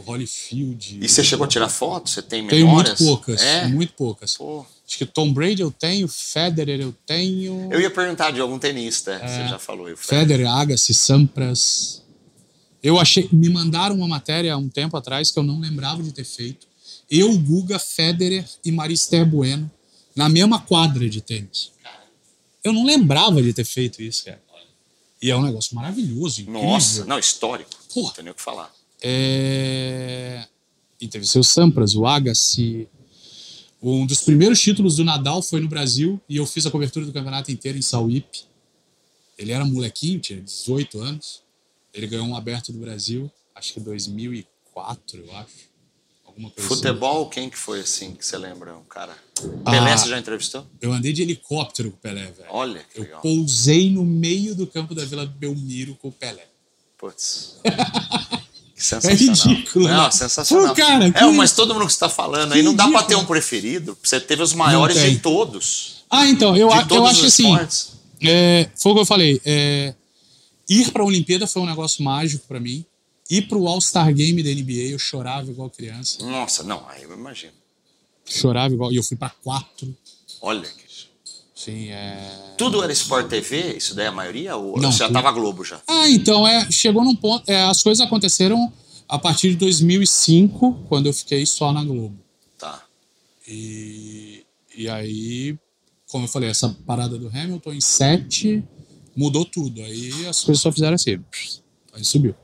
[0.02, 1.00] Holyfield.
[1.02, 2.10] E você chegou a tirar foto?
[2.10, 2.98] Você tem Tenho muito memórias?
[3.00, 3.41] poucas.
[3.41, 3.68] É?
[3.68, 4.36] Muito poucas.
[4.36, 7.70] Pô, Acho que Tom Brady eu tenho, Federer eu tenho.
[7.72, 9.12] eu ia perguntar de algum tenista.
[9.14, 9.28] É.
[9.28, 9.89] Você já falou.
[9.89, 12.02] Eu Federer, Agassi, Sampras.
[12.82, 13.28] Eu achei.
[13.32, 16.66] Me mandaram uma matéria há um tempo atrás que eu não lembrava de ter feito.
[17.10, 19.70] Eu, Guga, Federer e Marister Bueno
[20.16, 21.72] na mesma quadra de tênis.
[22.64, 24.41] Eu não lembrava de ter feito isso, cara.
[25.22, 26.64] E é um negócio maravilhoso, incrível.
[26.64, 27.70] Nossa, não, histórico.
[27.93, 28.08] Porra.
[28.08, 28.72] Não tem nem o que falar.
[29.10, 30.45] É...
[30.99, 32.89] E teve Sampras, o Agassi.
[33.82, 37.14] Um dos primeiros títulos do Nadal foi no Brasil e eu fiz a cobertura do
[37.14, 38.45] campeonato inteiro em Sauípe.
[39.38, 41.41] Ele era molequinho, tinha 18 anos.
[41.93, 45.68] Ele ganhou um aberto do Brasil, acho que 2004, eu acho.
[46.26, 46.76] Alguma coisa assim.
[46.76, 48.76] Futebol, quem que foi assim que você lembra?
[48.76, 49.16] Um cara.
[49.64, 49.97] Pelé, Ah.
[49.97, 50.66] você já entrevistou?
[50.82, 52.49] Eu andei de helicóptero com o Pelé, velho.
[52.49, 53.22] Olha, que Eu legal.
[53.22, 56.45] pousei no meio do campo da Vila Belmiro com o Pelé.
[56.97, 57.58] Putz.
[58.78, 59.36] Sensacional.
[59.56, 60.12] ridículo, Não, né?
[60.12, 60.68] sensacional.
[60.70, 62.88] Pô, cara, que- É, mas todo mundo que você tá falando aí, que não dá
[62.88, 63.98] pra ter um preferido.
[64.04, 66.04] Você teve os maiores de todos.
[66.10, 67.58] Ah, então, eu, a- eu acho assim.
[68.22, 69.42] É, foi o que eu falei.
[69.46, 69.94] é,
[70.70, 72.86] ir pra Olimpíada foi um negócio mágico pra mim.
[73.30, 76.24] Ir pro All-Star Game da NBA, eu chorava igual criança.
[76.26, 77.52] Nossa, não, aí eu imagino.
[78.26, 78.92] Chorava igual.
[78.92, 79.94] E eu fui pra quatro.
[80.42, 80.87] Olha que.
[81.58, 82.53] Sim, é.
[82.55, 83.78] Tudo era Sport TV?
[83.78, 84.55] Isso daí a maioria?
[84.55, 85.16] Ou Não, já tudo.
[85.16, 85.82] tava Globo já?
[85.88, 87.49] Ah, então, é, chegou num ponto.
[87.49, 88.72] é, as coisas aconteceram
[89.10, 92.16] a partir de 2005, quando eu fiquei só na Globo.
[92.60, 92.84] Tá.
[93.47, 94.45] E,
[94.78, 95.58] e aí,
[96.08, 98.64] como eu falei, essa parada do Hamilton em sete
[99.16, 99.82] mudou tudo.
[99.82, 101.20] Aí as coisas só fizeram assim.
[101.91, 102.36] Aí subiu.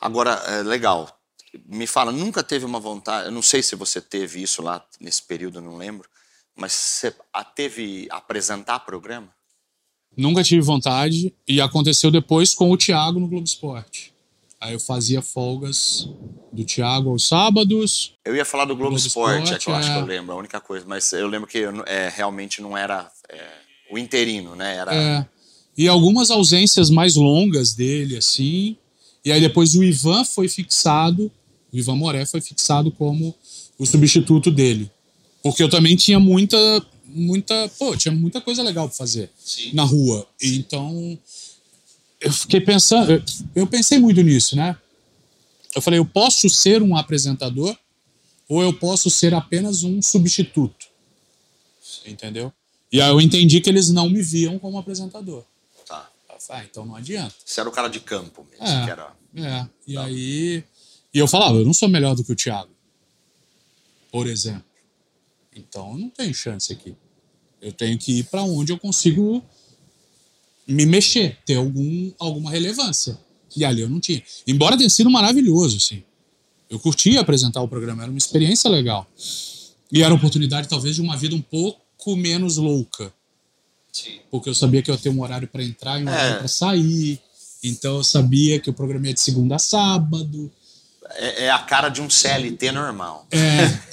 [0.00, 1.18] Agora, é legal.
[1.66, 3.26] Me fala, nunca teve uma vontade.
[3.26, 6.08] Eu não sei se você teve isso lá nesse período, não lembro.
[6.56, 7.14] Mas você
[7.54, 9.28] teve apresentar programa?
[10.16, 14.12] Nunca tive vontade e aconteceu depois com o Thiago no Globo Esporte.
[14.60, 16.08] Aí eu fazia folgas
[16.52, 18.14] do Thiago aos sábados.
[18.24, 19.94] Eu ia falar do Globo, Globo Esporte, é Esporte, que eu acho é.
[19.94, 20.84] que eu lembro, a única coisa.
[20.86, 23.44] Mas eu lembro que eu é, realmente não era é,
[23.90, 24.76] o interino, né?
[24.76, 24.94] Era.
[24.94, 25.26] É,
[25.76, 28.76] e algumas ausências mais longas dele, assim.
[29.24, 31.30] E aí depois o Ivan foi fixado,
[31.72, 33.34] o Ivan Moré foi fixado como
[33.78, 34.90] o substituto dele.
[35.42, 36.56] Porque eu também tinha muita,
[37.06, 39.30] muita, pô, tinha muita coisa legal pra fazer
[39.72, 40.26] na rua.
[40.40, 41.18] Então,
[42.20, 43.22] eu fiquei pensando, eu-
[43.54, 44.76] eu pensei muito nisso, né?
[45.74, 47.76] Eu falei, eu posso ser um apresentador
[48.48, 50.86] ou eu posso ser apenas um substituto.
[52.06, 52.52] Entendeu?
[52.90, 55.44] E aí eu entendi que eles não me viam como apresentador.
[55.86, 56.10] Tá.
[56.50, 57.34] Ah, então não adianta.
[57.44, 58.90] Você era o cara de campo mesmo, É.
[58.90, 59.12] era.
[59.34, 60.64] É, e aí.
[61.14, 62.70] E eu falava, eu não sou melhor do que o Thiago.
[64.10, 64.64] Por exemplo.
[65.54, 66.94] Então eu não tenho chance aqui.
[67.60, 69.42] Eu tenho que ir para onde eu consigo
[70.66, 73.18] me mexer, ter algum, alguma relevância.
[73.54, 74.22] E ali eu não tinha.
[74.46, 76.02] Embora tenha sido maravilhoso, assim.
[76.70, 79.06] Eu curtia apresentar o programa, era uma experiência legal.
[79.92, 83.12] E era a oportunidade, talvez, de uma vida um pouco menos louca.
[83.92, 84.20] Sim.
[84.30, 86.38] Porque eu sabia que eu ia ter um horário para entrar e um horário É.
[86.38, 87.20] para sair.
[87.62, 90.50] Então eu sabia que o programa ia de segunda a sábado.
[91.16, 93.26] É, é a cara de um CLT normal.
[93.30, 93.38] É,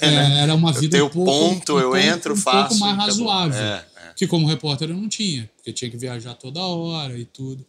[0.06, 2.80] é, era uma vida tenho um pouco, ponto, um eu pouco- entro, um faço, pouco
[2.80, 3.26] mais acabou.
[3.28, 3.60] razoável.
[3.64, 4.12] É, é.
[4.16, 7.64] Que como repórter eu não tinha, porque tinha que viajar toda hora e tudo.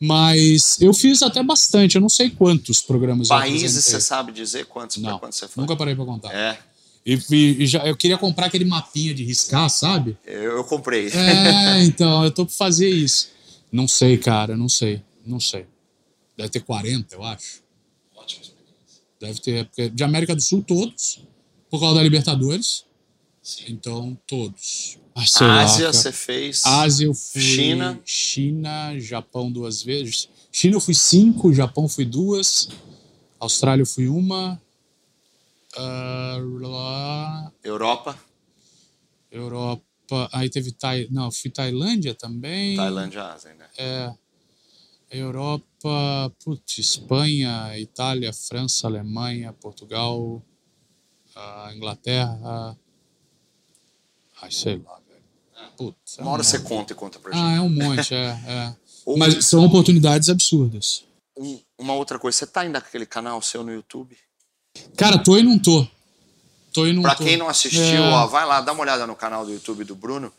[0.00, 4.66] Mas eu fiz até bastante, eu não sei quantos programas eu Países, você sabe dizer
[4.66, 5.62] quantos, Não, quantos você foi?
[5.62, 6.32] nunca parei pra contar.
[6.34, 6.58] É,
[7.04, 10.18] E, e- e já, eu queria comprar aquele mapinha de riscar, sabe?
[10.26, 11.08] eu, eu comprei.
[11.08, 13.28] É, então, eu tô pra fazer isso.
[13.72, 15.66] Não sei, cara, não sei, não sei.
[16.36, 17.64] Deve ter 40, eu acho.
[19.20, 21.26] Deve ter, porque de América do Sul, todos,
[21.70, 22.84] por causa da Libertadores.
[23.42, 23.64] Sim.
[23.68, 24.98] Então, todos.
[25.14, 26.66] Ah, Ásia, você fez.
[26.66, 27.40] Ásia eu fui.
[27.40, 28.00] China?
[28.04, 30.28] China, Japão duas vezes.
[30.52, 32.68] China eu fui cinco, Japão fui duas.
[33.40, 34.60] Austrália eu fui uma.
[35.76, 38.18] Ah, lá, Europa,
[39.30, 39.82] Europa.
[40.32, 40.72] Aí teve.
[40.72, 41.06] Tai...
[41.10, 42.76] Não, fui Tailândia também.
[42.76, 43.66] Tailândia, Ásia, né?
[43.78, 44.12] É.
[45.10, 45.64] Europa,
[46.44, 50.42] putz, Espanha, Itália, França, Alemanha, Portugal,
[51.34, 52.76] ah, Inglaterra.
[54.42, 55.22] Ai, sei lá, velho.
[55.76, 57.42] Putz, é Uma hora você conta e conta pra gente.
[57.42, 58.38] Ah, é um monte, é.
[58.46, 58.76] é.
[59.16, 61.04] Mas são oportunidades absurdas.
[61.38, 64.16] Um- uma outra coisa, você tá ainda com aquele canal seu no YouTube?
[64.96, 65.86] Cara, tô e não tô.
[66.72, 67.24] Tô e não Pra tô.
[67.24, 68.10] quem não assistiu, É.
[68.10, 70.32] ó, vai lá, dá uma olhada no canal do YouTube do Bruno.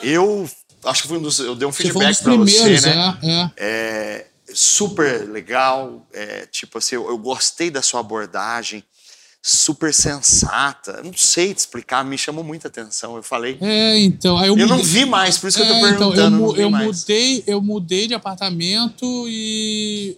[0.00, 0.48] Eu
[0.84, 1.38] acho que foi um dos.
[1.40, 3.18] Eu dei um Você foi um feedback pra você, né?
[3.22, 3.50] é, é.
[3.56, 6.06] É super legal.
[6.12, 8.82] É, tipo assim, eu, eu gostei da sua abordagem.
[9.46, 11.02] Super sensata.
[11.02, 13.14] Não sei te explicar, me chamou muita atenção.
[13.16, 13.58] Eu falei.
[13.60, 14.38] É, então.
[14.42, 16.36] Eu, Eu não mudei- vi mais, por isso que eu tô É, então, perguntando.
[16.36, 16.86] eu, não vi eu mais.
[17.00, 20.16] mudei, eu mudei de apartamento e.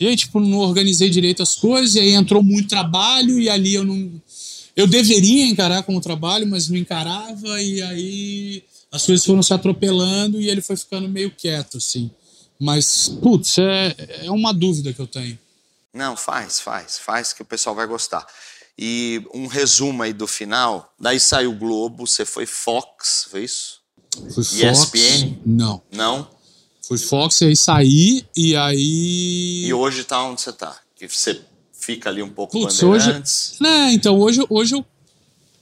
[0.00, 3.74] E aí, tipo, não organizei direito as coisas, e aí entrou muito trabalho, e ali
[3.74, 4.10] eu não.
[4.74, 10.40] Eu deveria encarar como trabalho, mas não encarava, e aí as coisas foram se atropelando
[10.40, 12.10] e ele foi ficando meio quieto, assim.
[12.62, 13.92] Mas, putz, é,
[14.22, 15.36] é uma dúvida que eu tenho.
[15.92, 18.24] Não, faz, faz, faz que o pessoal vai gostar.
[18.78, 20.94] E um resumo aí do final.
[20.96, 23.80] Daí saiu o Globo, você foi Fox, foi isso?
[24.32, 24.52] Foi Fox.
[24.52, 25.40] ESPN?
[25.44, 25.82] Não.
[25.90, 26.30] Não?
[26.82, 29.64] Foi Fox, e aí saí, e aí.
[29.66, 30.78] E hoje tá onde você tá?
[30.94, 31.42] Que você
[31.72, 33.12] fica ali um pouco Putz, hoje-.
[33.60, 34.86] Né, então hoje, hoje, eu,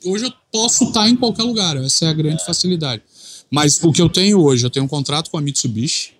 [0.04, 3.02] hoje eu posso estar em qualquer lugar, essa é a grande facilidade.
[3.50, 6.19] Mas o que eu tenho hoje, eu tenho um contrato com a Mitsubishi,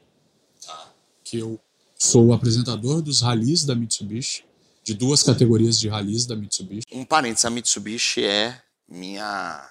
[1.30, 1.60] que eu
[1.96, 4.44] sou o apresentador dos ralis da Mitsubishi,
[4.82, 6.86] de duas categorias de ralis da Mitsubishi.
[6.90, 9.70] Um parênteses, a Mitsubishi é minha.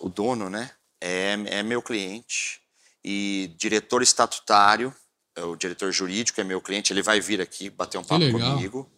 [0.00, 0.70] O, dono, né?
[1.00, 2.60] É, é meu cliente.
[3.02, 4.94] E diretor estatutário,
[5.34, 8.88] é o diretor jurídico é meu cliente, ele vai vir aqui bater um papo comigo.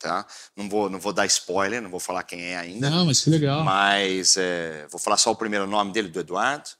[0.00, 0.26] Tá?
[0.56, 2.90] Não, vou, não vou dar spoiler, não vou falar quem é ainda.
[2.90, 3.62] Não, mas que legal.
[3.62, 6.70] Mas é, vou falar só o primeiro nome dele, do Eduardo.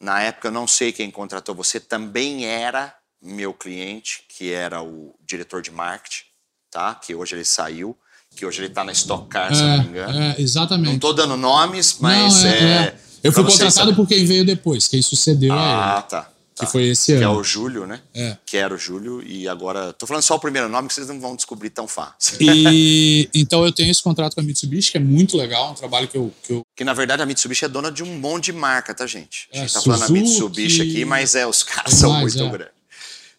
[0.00, 5.14] Na época eu não sei quem contratou você, também era meu cliente, que era o
[5.26, 6.24] diretor de marketing,
[6.70, 6.94] tá?
[6.94, 7.96] Que hoje ele saiu,
[8.34, 10.18] que hoje ele tá na Stock Car, se eu não me engano.
[10.18, 10.92] É, é, exatamente.
[10.92, 12.58] Não tô dando nomes, mas Não, é.
[12.88, 12.94] é.
[13.22, 16.28] Eu fui contratado por quem veio depois, quem sucedeu a Ah, tá.
[16.54, 16.66] Que tá.
[16.66, 17.38] foi esse Que é ano.
[17.38, 18.00] o Júlio, né?
[18.12, 18.36] É.
[18.44, 19.92] Que era o Júlio, e agora.
[19.94, 22.36] Tô falando só o primeiro nome, que vocês não vão descobrir tão fácil.
[22.40, 26.06] E então eu tenho esse contrato com a Mitsubishi, que é muito legal, um trabalho
[26.08, 28.52] que eu, que eu Que na verdade a Mitsubishi é dona de um monte de
[28.52, 29.48] marca, tá, gente?
[29.54, 32.12] A É, gente tá falando da Suzuki, Mitsubishi aqui, mas é, os caras tem são
[32.12, 32.50] mais, muito é.
[32.58, 32.81] grandes.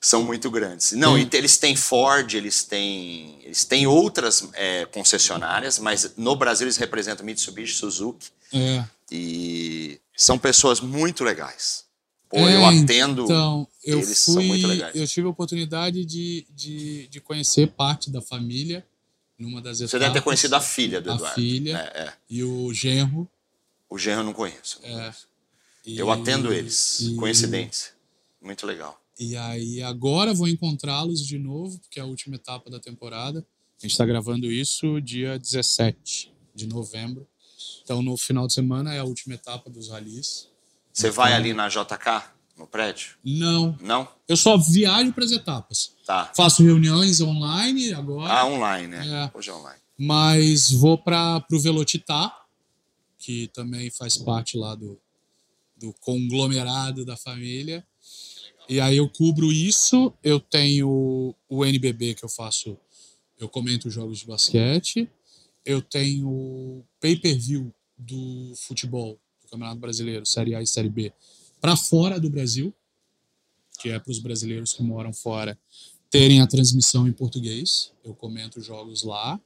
[0.06, 0.92] São muito grandes.
[0.92, 6.66] Não, e eles têm Ford, eles têm, eles têm outras é, concessionárias, mas no Brasil
[6.66, 11.86] eles representam Mitsubishi, Suzuki é, e são pessoas muito legais.
[12.30, 14.94] Pô, É, eu atendo, Então, eu eles fui, são muito legais.
[14.94, 18.86] eu tive a oportunidade de, de, de conhecer parte da família
[19.40, 19.92] numa das etapas.
[19.92, 21.36] Você deve ter conhecido a filha do a Eduardo.
[21.36, 21.78] filha.
[21.96, 22.14] É, é.
[22.30, 23.26] E o genro.
[23.90, 24.80] O genro eu não conheço.
[24.84, 24.94] não É.
[25.00, 25.28] conheço.
[25.86, 27.00] e- Eu atendo eles.
[27.02, 27.92] e- Coincidência.
[28.42, 29.00] Muito legal.
[29.20, 33.46] E aí agora vou encontrá-los de novo, porque é a última etapa da temporada.
[33.80, 37.28] A gente está gravando isso dia 17 de novembro.
[37.84, 40.50] Então no final de semana é a última etapa dos ralis.
[40.92, 42.24] Você Então- vai ali na JK,
[42.58, 43.16] no prédio?
[43.24, 44.08] Não, Não?
[44.28, 45.94] eu só viajo para as etapas.
[46.06, 46.32] Tá.
[46.36, 48.32] Faço reuniões online agora.
[48.34, 49.32] Ah, online, né?
[49.34, 49.38] É.
[49.38, 49.80] Hoje é online.
[49.98, 52.36] Mas vou para o Velotitá,
[53.20, 55.00] que também faz parte lá do,
[55.78, 57.86] do conglomerado da família.
[58.68, 62.78] E aí eu cubro isso, eu tenho o NBB que eu faço,
[63.38, 65.10] eu comento jogos de basquete,
[65.66, 71.12] eu tenho pay-per-view do futebol, do Campeonato Brasileiro, Série A e Série B,
[71.60, 72.74] para fora do Brasil,
[73.80, 75.58] que é para os brasileiros que moram fora
[76.10, 77.92] terem a transmissão em português.
[78.04, 79.40] Eu comento jogos lá.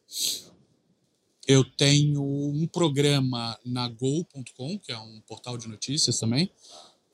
[1.48, 6.52] Eu tenho um programa na Go.com, que é um portal de notícias também,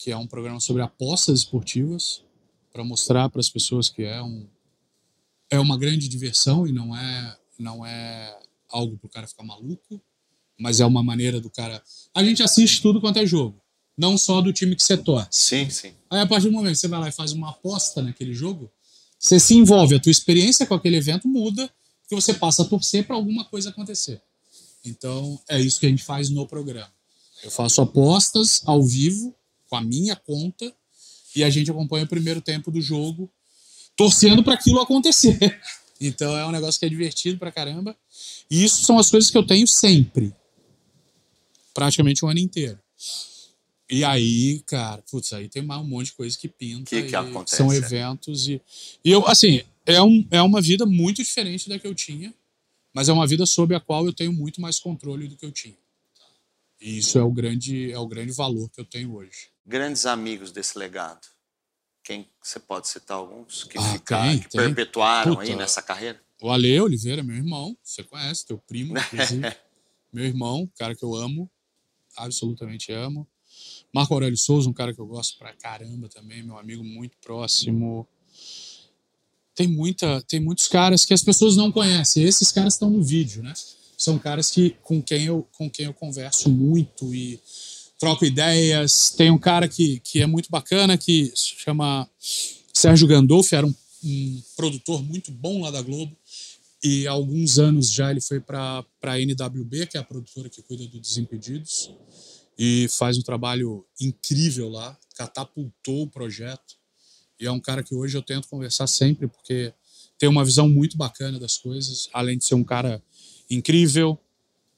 [0.03, 2.21] que é um programa sobre apostas esportivas,
[2.73, 4.45] para mostrar para as pessoas que é um
[5.49, 8.37] é uma grande diversão e não é não é
[8.67, 10.01] algo para o cara ficar maluco,
[10.59, 11.81] mas é uma maneira do cara.
[12.13, 13.61] A gente assiste tudo quanto é jogo,
[13.97, 15.29] não só do time que você torce.
[15.31, 15.93] Sim, sim.
[16.09, 18.69] Aí a partir do momento que você vai lá e faz uma aposta naquele jogo,
[19.17, 23.07] você se envolve, a tua experiência com aquele evento muda, porque você passa a torcer
[23.07, 24.21] para alguma coisa acontecer.
[24.83, 26.91] Então, é isso que a gente faz no programa.
[27.41, 29.33] Eu faço apostas ao vivo,
[29.73, 30.71] com a minha conta,
[31.35, 33.27] e a gente acompanha o primeiro tempo do jogo,
[33.97, 35.37] torcendo para aquilo acontecer.
[36.01, 37.95] Então, é um negócio que é divertido pra caramba.
[38.51, 40.35] E isso são as coisas que eu tenho sempre.
[41.73, 42.77] Praticamente o ano inteiro.
[43.89, 46.89] E aí, cara, putz, aí tem um monte de coisa que pinta.
[46.89, 47.77] Que que acontece, São é?
[47.77, 48.61] eventos e.
[49.05, 52.33] E eu, assim, é, um, é uma vida muito diferente da que eu tinha,
[52.93, 55.53] mas é uma vida sobre a qual eu tenho muito mais controle do que eu
[55.53, 55.77] tinha.
[56.81, 59.52] E isso é o grande, é o grande valor que eu tenho hoje.
[59.65, 61.25] Grandes amigos desse legado.
[62.03, 64.61] Quem você pode citar alguns que Ah, ficaram, tem, que tem.
[64.61, 65.59] perpetuaram aí Puta.
[65.59, 66.21] nessa carreira?
[66.41, 68.93] O Ale Oliveira, meu irmão, você conhece, teu primo,
[69.39, 69.55] inclusive.
[70.11, 71.49] meu irmão, cara que eu amo,
[72.17, 73.25] absolutamente amo.
[73.93, 78.05] Marco Aurélio Souza, um cara que eu gosto pra caramba também, meu amigo muito próximo.
[79.55, 82.23] Tem, muita, tem muitos caras que as pessoas não conhecem.
[82.23, 83.53] Esses caras estão no vídeo, né?
[83.95, 87.39] São caras que, com, quem eu, com quem eu converso muito e
[88.03, 89.13] troco ideias.
[89.15, 92.09] Tem um cara que, que é muito bacana, que se chama
[92.73, 93.73] Sérgio Gandolfo, era um,
[94.03, 96.15] um produtor muito bom lá da Globo.
[96.83, 100.61] E há alguns anos já ele foi para a NWB, que é a produtora que
[100.61, 101.89] cuida do Desimpedidos,
[102.59, 106.75] e faz um trabalho incrível lá, catapultou o projeto.
[107.39, 109.73] E é um cara que hoje eu tento conversar sempre, porque
[110.19, 113.01] tem uma visão muito bacana das coisas, além de ser um cara
[113.49, 114.19] incrível.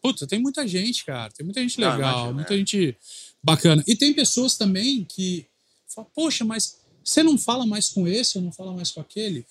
[0.06, 2.58] Puta, tem muita gente, cara, tem muita gente legal, imagino, muita é.
[2.58, 2.96] gente
[3.42, 3.84] bacana.
[3.88, 5.48] E tem pessoas também que
[5.88, 9.48] falam, poxa, mas você não fala mais com esse, ou não fala mais com aquele?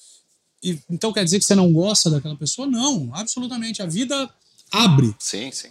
[0.63, 2.69] E, então quer dizer que você não gosta daquela pessoa?
[2.69, 3.83] Não, absolutamente.
[3.83, 4.33] A vida
[4.71, 5.71] abre, Sim, sim.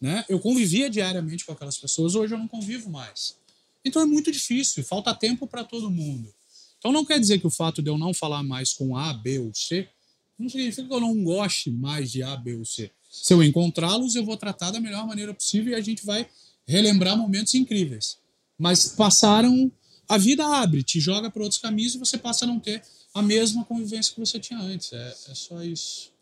[0.00, 0.24] né?
[0.28, 3.36] Eu convivia diariamente com aquelas pessoas, hoje eu não convivo mais.
[3.84, 6.34] Então é muito difícil, falta tempo para todo mundo.
[6.78, 9.38] Então não quer dizer que o fato de eu não falar mais com A, B
[9.38, 9.88] ou C
[10.36, 12.90] não significa que eu não goste mais de A, B ou C.
[13.22, 16.28] Se eu encontrá-los, eu vou tratar da melhor maneira possível e a gente vai
[16.66, 18.18] relembrar momentos incríveis.
[18.58, 19.70] Mas passaram,
[20.08, 22.82] a vida abre, te joga para outros caminhos e você passa a não ter
[23.14, 24.92] a mesma convivência que você tinha antes.
[24.92, 26.12] É, é só isso.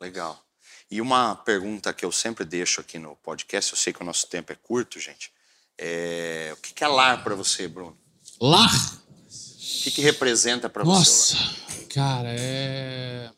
[0.00, 0.42] Legal.
[0.90, 4.26] E uma pergunta que eu sempre deixo aqui no podcast, eu sei que o nosso
[4.26, 5.30] tempo é curto, gente.
[5.76, 7.96] É, o que é lar para você, Bruno?
[8.40, 8.94] Lar!
[8.96, 11.34] O que, que representa para você?
[11.34, 13.30] Nossa, cara, é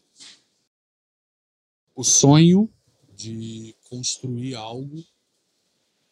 [1.94, 2.68] o sonho
[3.22, 5.04] de construir algo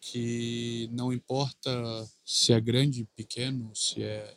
[0.01, 1.71] que não importa
[2.25, 4.37] se é grande, pequeno, se é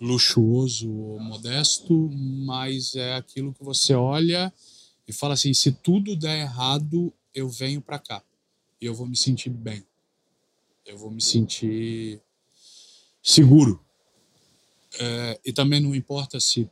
[0.00, 2.08] luxuoso ou modesto,
[2.46, 4.52] mas é aquilo que você olha
[5.06, 8.24] e fala assim: se tudo der errado, eu venho para cá
[8.80, 9.84] e eu vou me sentir bem,
[10.86, 12.22] eu vou me sentir
[13.22, 13.84] seguro.
[14.98, 16.68] É, e também não importa se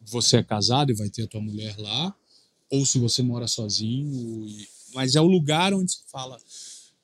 [0.00, 2.16] você é casado e vai ter a tua mulher lá,
[2.70, 4.46] ou se você mora sozinho.
[4.46, 6.36] e- mas é o lugar onde você fala,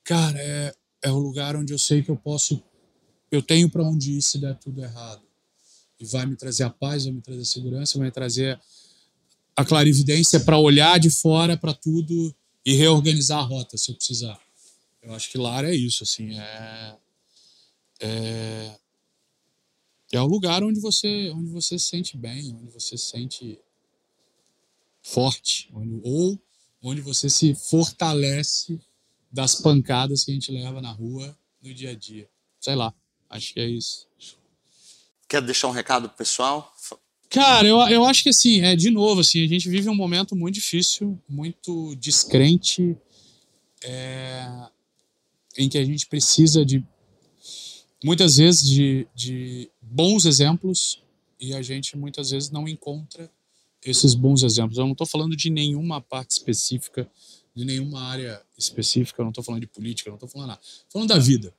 [0.04, 2.62] cara, é, é o lugar onde eu sei que eu posso,
[3.30, 5.22] eu tenho para onde ir se der tudo errado.
[6.00, 8.60] E vai me trazer a paz, vai me trazer a segurança, vai me trazer
[9.56, 14.38] a clarividência para olhar de fora para tudo e reorganizar a rota se eu precisar.
[15.02, 16.96] Eu acho que lar é isso, assim, é,
[18.00, 18.76] é
[20.12, 23.58] é o lugar onde você onde você se sente bem, onde você se sente
[25.06, 25.70] forte,
[26.02, 26.36] ou
[26.82, 28.80] onde você se fortalece
[29.30, 32.28] das pancadas que a gente leva na rua no dia a dia.
[32.60, 32.92] Sei lá,
[33.30, 34.08] acho que é isso.
[35.28, 36.74] Quer deixar um recado pro pessoal?
[37.30, 40.34] Cara, eu, eu acho que assim, é de novo, assim, a gente vive um momento
[40.34, 42.96] muito difícil, muito descrente,
[43.84, 44.68] é,
[45.56, 46.84] em que a gente precisa de
[48.02, 51.00] muitas vezes de, de bons exemplos
[51.38, 53.30] e a gente muitas vezes não encontra
[53.90, 54.78] esses bons exemplos.
[54.78, 57.08] Eu não estou falando de nenhuma parte específica,
[57.54, 60.60] de nenhuma área específica, eu não estou falando de política, eu não estou falando nada.
[60.60, 61.54] Tô falando da vida.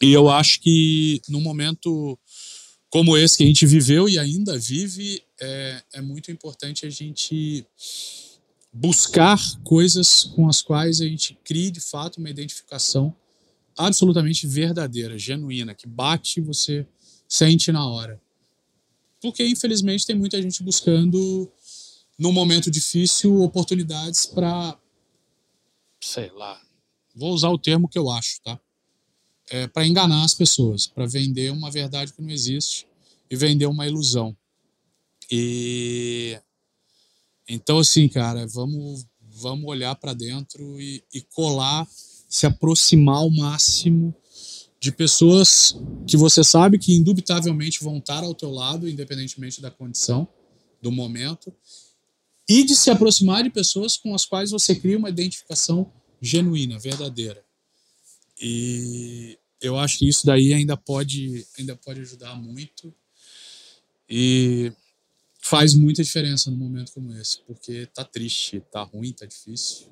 [0.00, 2.18] E eu acho que num momento
[2.90, 7.64] como esse que a gente viveu e ainda vive, é, é muito importante a gente
[8.70, 13.14] buscar coisas com as quais a gente crie de fato uma identificação
[13.76, 16.86] absolutamente verdadeira, genuína, que bate e você
[17.26, 18.20] sente na hora.
[19.22, 21.50] Porque infelizmente tem muita gente buscando
[22.18, 24.76] num momento difícil oportunidades para
[26.00, 26.60] sei lá,
[27.14, 28.60] vou usar o termo que eu acho, tá?
[29.48, 32.88] É, para enganar as pessoas, para vender uma verdade que não existe
[33.30, 34.36] e vender uma ilusão.
[35.30, 36.38] E
[37.48, 41.86] então assim, cara, vamos vamos olhar para dentro e, e colar,
[42.28, 44.14] se aproximar ao máximo
[44.82, 45.76] de pessoas
[46.08, 50.26] que você sabe que indubitavelmente vão estar ao teu lado, independentemente da condição,
[50.82, 51.54] do momento,
[52.48, 55.88] e de se aproximar de pessoas com as quais você cria uma identificação
[56.20, 57.44] genuína, verdadeira.
[58.40, 62.92] E eu acho que isso daí ainda pode, ainda pode ajudar muito
[64.10, 64.72] e
[65.40, 69.86] faz muita diferença num momento como esse, porque tá triste, tá ruim, tá difícil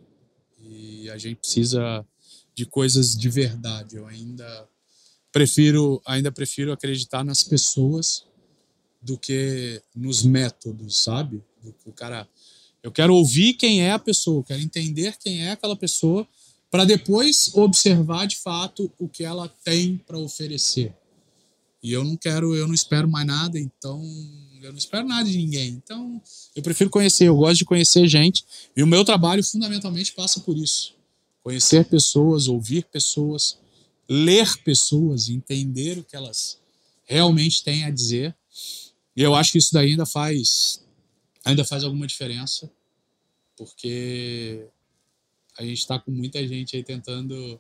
[0.59, 2.05] e a gente precisa
[2.57, 3.95] de coisas de verdade.
[3.95, 4.69] Eu ainda
[5.33, 8.25] prefiro, ainda prefiro acreditar nas pessoas
[9.01, 11.43] do que nos métodos, sabe?
[11.85, 12.29] O cara,
[12.83, 16.27] eu quero ouvir quem é a pessoa, quero entender quem é aquela pessoa
[16.71, 20.95] para depois observar de fato o que ela tem para oferecer.
[21.83, 24.03] E eu não quero, eu não espero mais nada, então
[24.63, 25.71] eu não espero nada de ninguém.
[25.71, 26.21] Então
[26.55, 28.45] eu prefiro conhecer, eu gosto de conhecer gente
[28.77, 30.95] e o meu trabalho fundamentalmente passa por isso.
[31.43, 33.59] Conhecer pessoas, ouvir pessoas,
[34.11, 36.59] ler pessoas, entender o que elas
[37.05, 38.35] realmente têm a dizer.
[39.15, 40.85] E eu acho que isso daí ainda faz
[41.45, 42.71] ainda faz alguma diferença,
[43.57, 44.67] porque
[45.59, 47.59] a gente está com muita gente aí tentando,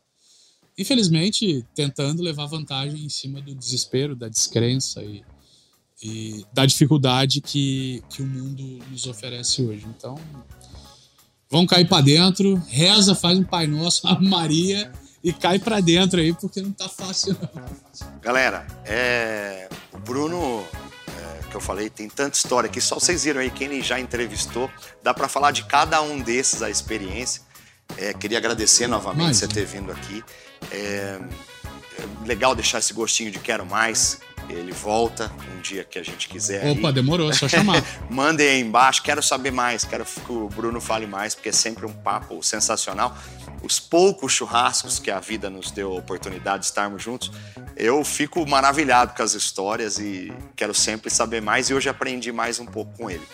[0.76, 5.24] infelizmente, tentando levar vantagem em cima do desespero, da descrença e,
[6.02, 9.86] e da dificuldade que, que o mundo nos oferece hoje.
[9.86, 10.14] Então,
[11.48, 14.92] vamos cair para dentro, reza, faz um Pai Nosso, a Maria
[15.22, 18.20] e cai para dentro aí, porque não tá fácil não.
[18.20, 19.68] Galera, é...
[19.92, 20.64] o Bruno
[21.50, 24.70] que eu falei, tem tanta história aqui, só vocês viram aí quem ele já entrevistou,
[25.02, 27.42] dá para falar de cada um desses a experiência.
[27.98, 29.36] É, queria agradecer novamente Mas...
[29.38, 30.24] você ter vindo aqui.
[30.70, 34.20] É, é, legal deixar esse gostinho de quero mais.
[34.50, 36.66] Ele volta um dia que a gente quiser.
[36.66, 36.94] Opa, aí.
[36.94, 37.82] demorou, só chamar.
[38.10, 41.86] Mandem aí embaixo, quero saber mais, quero que o Bruno fale mais, porque é sempre
[41.86, 43.16] um papo sensacional.
[43.62, 47.30] Os poucos churrascos que a vida nos deu a oportunidade de estarmos juntos,
[47.76, 52.58] eu fico maravilhado com as histórias e quero sempre saber mais e hoje aprendi mais
[52.58, 53.26] um pouco com ele.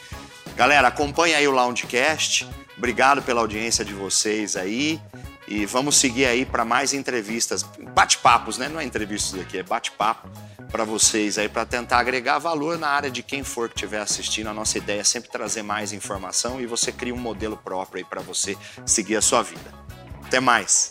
[0.56, 2.46] Galera, acompanha aí o Loungecast.
[2.76, 5.00] Obrigado pela audiência de vocês aí.
[5.48, 7.62] E vamos seguir aí para mais entrevistas,
[7.94, 8.68] bate-papos, né?
[8.68, 10.28] Não é entrevistas aqui, é bate-papo
[10.77, 14.49] para vocês aí para tentar agregar valor na área de quem for que estiver assistindo.
[14.49, 18.05] A nossa ideia é sempre trazer mais informação e você cria um modelo próprio aí
[18.05, 19.72] para você seguir a sua vida.
[20.27, 20.91] Até mais.